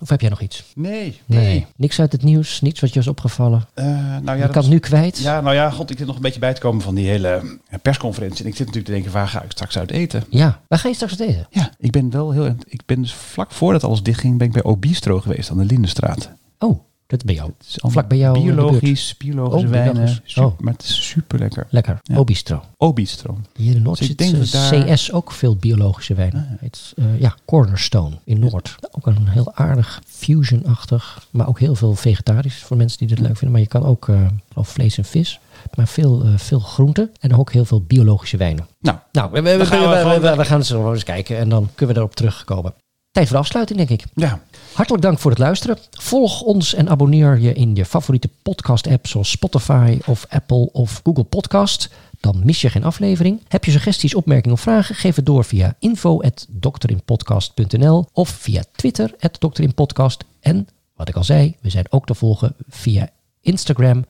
[0.00, 0.64] Of heb jij nog iets?
[0.74, 1.66] Nee, nee.
[1.76, 2.60] Niks uit het nieuws?
[2.60, 3.66] Niets wat je is opgevallen?
[3.74, 3.84] Uh,
[4.22, 5.18] nou ja, je kan het nu kwijt?
[5.18, 7.58] Ja, nou ja, god, ik zit nog een beetje bij te komen van die hele
[7.82, 8.44] persconferentie.
[8.44, 10.24] En ik zit natuurlijk te denken, waar ga ik straks uit eten?
[10.28, 11.46] Ja, waar ga je straks uit eten?
[11.50, 12.54] Ja, ik ben wel heel...
[12.64, 16.30] Ik ben dus vlak voordat alles dichtging, ben ik bij Obistro geweest aan de Lindenstraat.
[16.58, 16.80] Oh,
[17.18, 17.50] dat bij jou.
[17.58, 20.08] Het Vlak bij jou de Biologisch, biologische Oh, wijnen.
[20.24, 20.58] Super- Oh.
[20.58, 21.66] Maar het is super lekker.
[21.70, 21.98] Lekker.
[22.02, 22.16] Ja.
[22.16, 22.62] Obistro.
[22.76, 23.38] Obistro.
[23.56, 26.56] Hier in Noord Dus ik zit denk eh, dat daar- CS ook veel biologische wijnen.
[26.60, 28.76] Het is, eh, ja, Cornerstone in Noord.
[28.90, 31.26] Ook een heel aardig fusion-achtig.
[31.30, 33.50] Maar ook heel veel vegetarisch voor mensen die dit leuk vinden.
[33.50, 35.40] Maar je kan ook eh, geloof vlees en vis.
[35.76, 37.10] Maar veel, eh, veel groenten.
[37.20, 38.66] En ook heel veel biologische wijnen.
[38.80, 40.58] Nou, Nou, we, we, we, gaan we we- we- gaan
[40.92, 41.38] eens kijken.
[41.38, 42.74] En dan kunnen we erop terugkomen.
[43.12, 44.04] Tijd voor de afsluiting, denk ik.
[44.14, 44.40] ja.
[44.72, 45.78] Hartelijk dank voor het luisteren.
[45.90, 51.24] Volg ons en abonneer je in je favoriete podcast-app zoals Spotify of Apple of Google
[51.24, 51.90] Podcast.
[52.20, 53.40] Dan mis je geen aflevering.
[53.48, 54.94] Heb je suggesties, opmerkingen of vragen?
[54.94, 60.24] Geef het door via info.doktorinpodcast.nl of via Twitter @doktorinpodcast.
[60.40, 63.08] En wat ik al zei, we zijn ook te volgen via
[63.40, 64.04] Instagram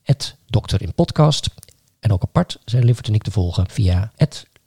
[0.47, 1.49] @doktorinpodcast.
[2.01, 4.13] En ook apart zijn Liffert en ik te volgen via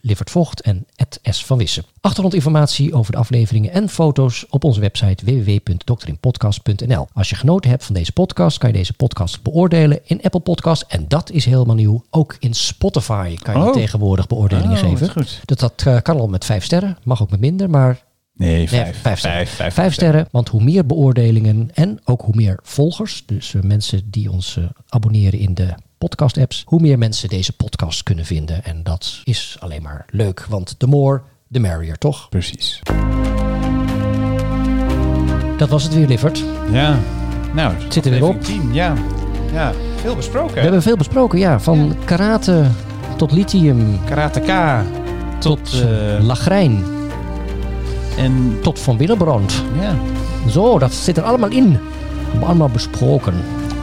[0.05, 0.85] Liffert Vocht en
[1.23, 1.83] S van Wissen.
[2.01, 7.07] Achtergrondinformatie over de afleveringen en foto's op onze website www.doktorinpodcast.nl.
[7.13, 10.85] Als je genoten hebt van deze podcast, kan je deze podcast beoordelen in Apple Podcast.
[10.87, 12.03] En dat is helemaal nieuw.
[12.09, 13.73] Ook in Spotify kan je Oh.
[13.73, 15.25] tegenwoordig beoordelingen Oh, geven.
[15.45, 18.03] Dat, dat eh, kan al met vijf sterren, mag ook met minder, maar
[18.37, 19.01] Nee, Nee, vijf.
[19.01, 19.47] vijf sterren.
[19.47, 24.01] Vijf, Vijf sterren, want hoe meer beoordelingen en ook hoe meer volgers, dus eh, mensen
[24.11, 25.73] die ons eh, abonneren in de
[26.09, 28.63] podcast-apps, hoe meer mensen deze podcast kunnen vinden.
[28.63, 32.29] En dat is alleen maar leuk, want the more, the merrier, toch?
[32.29, 32.79] Precies.
[35.57, 36.43] Dat was het weer, Liffert.
[36.71, 36.97] Ja.
[37.53, 38.29] Nou, zit er weer op.
[38.39, 38.93] aflevering 10, ja.
[39.53, 40.53] Ja, veel besproken.
[40.55, 41.59] We hebben veel besproken, ja.
[41.59, 42.65] Van karate
[43.17, 44.83] tot lithium, Karateka
[45.39, 45.69] tot...
[45.71, 46.83] tot eh, lagrijn,
[48.17, 49.63] en tot Van Willebrand.
[49.81, 49.95] ja,
[50.49, 51.79] Zo, dat zit er allemaal in.
[52.21, 53.33] Hebben we allemaal besproken.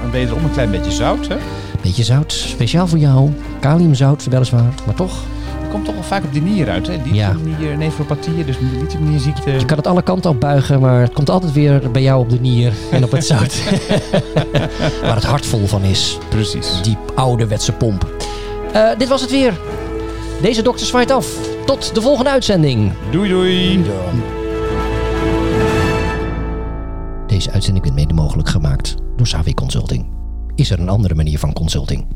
[0.03, 1.37] dan wederom een klein beetje zout, hè?
[1.83, 3.31] Beetje zout, speciaal voor jou.
[3.61, 5.13] Kaliumzout, weliswaar, maar toch.
[5.61, 6.97] Dat komt toch wel vaak op de nier uit, hè?
[7.05, 7.33] Ja.
[7.33, 9.51] Lithiumnier, nefropathie, dus lithiumnierziekte.
[9.51, 12.31] Je kan het alle kanten op buigen, maar het komt altijd weer bij jou op
[12.31, 13.63] de nier en op het zout.
[15.03, 16.19] Waar het hart vol van is.
[16.29, 16.83] Precies.
[16.83, 18.11] Die ouderwetse pomp.
[18.73, 19.61] Eh, dit was het weer.
[20.43, 21.27] Deze dokter zwaait af.
[21.67, 22.93] Tot de volgende uitzending.
[23.11, 23.85] Doei doei.
[27.27, 30.22] Deze uitzending werd mede mogelijk gemaakt door Savi Consulting.
[30.55, 32.07] Is er een andere manier van consulting?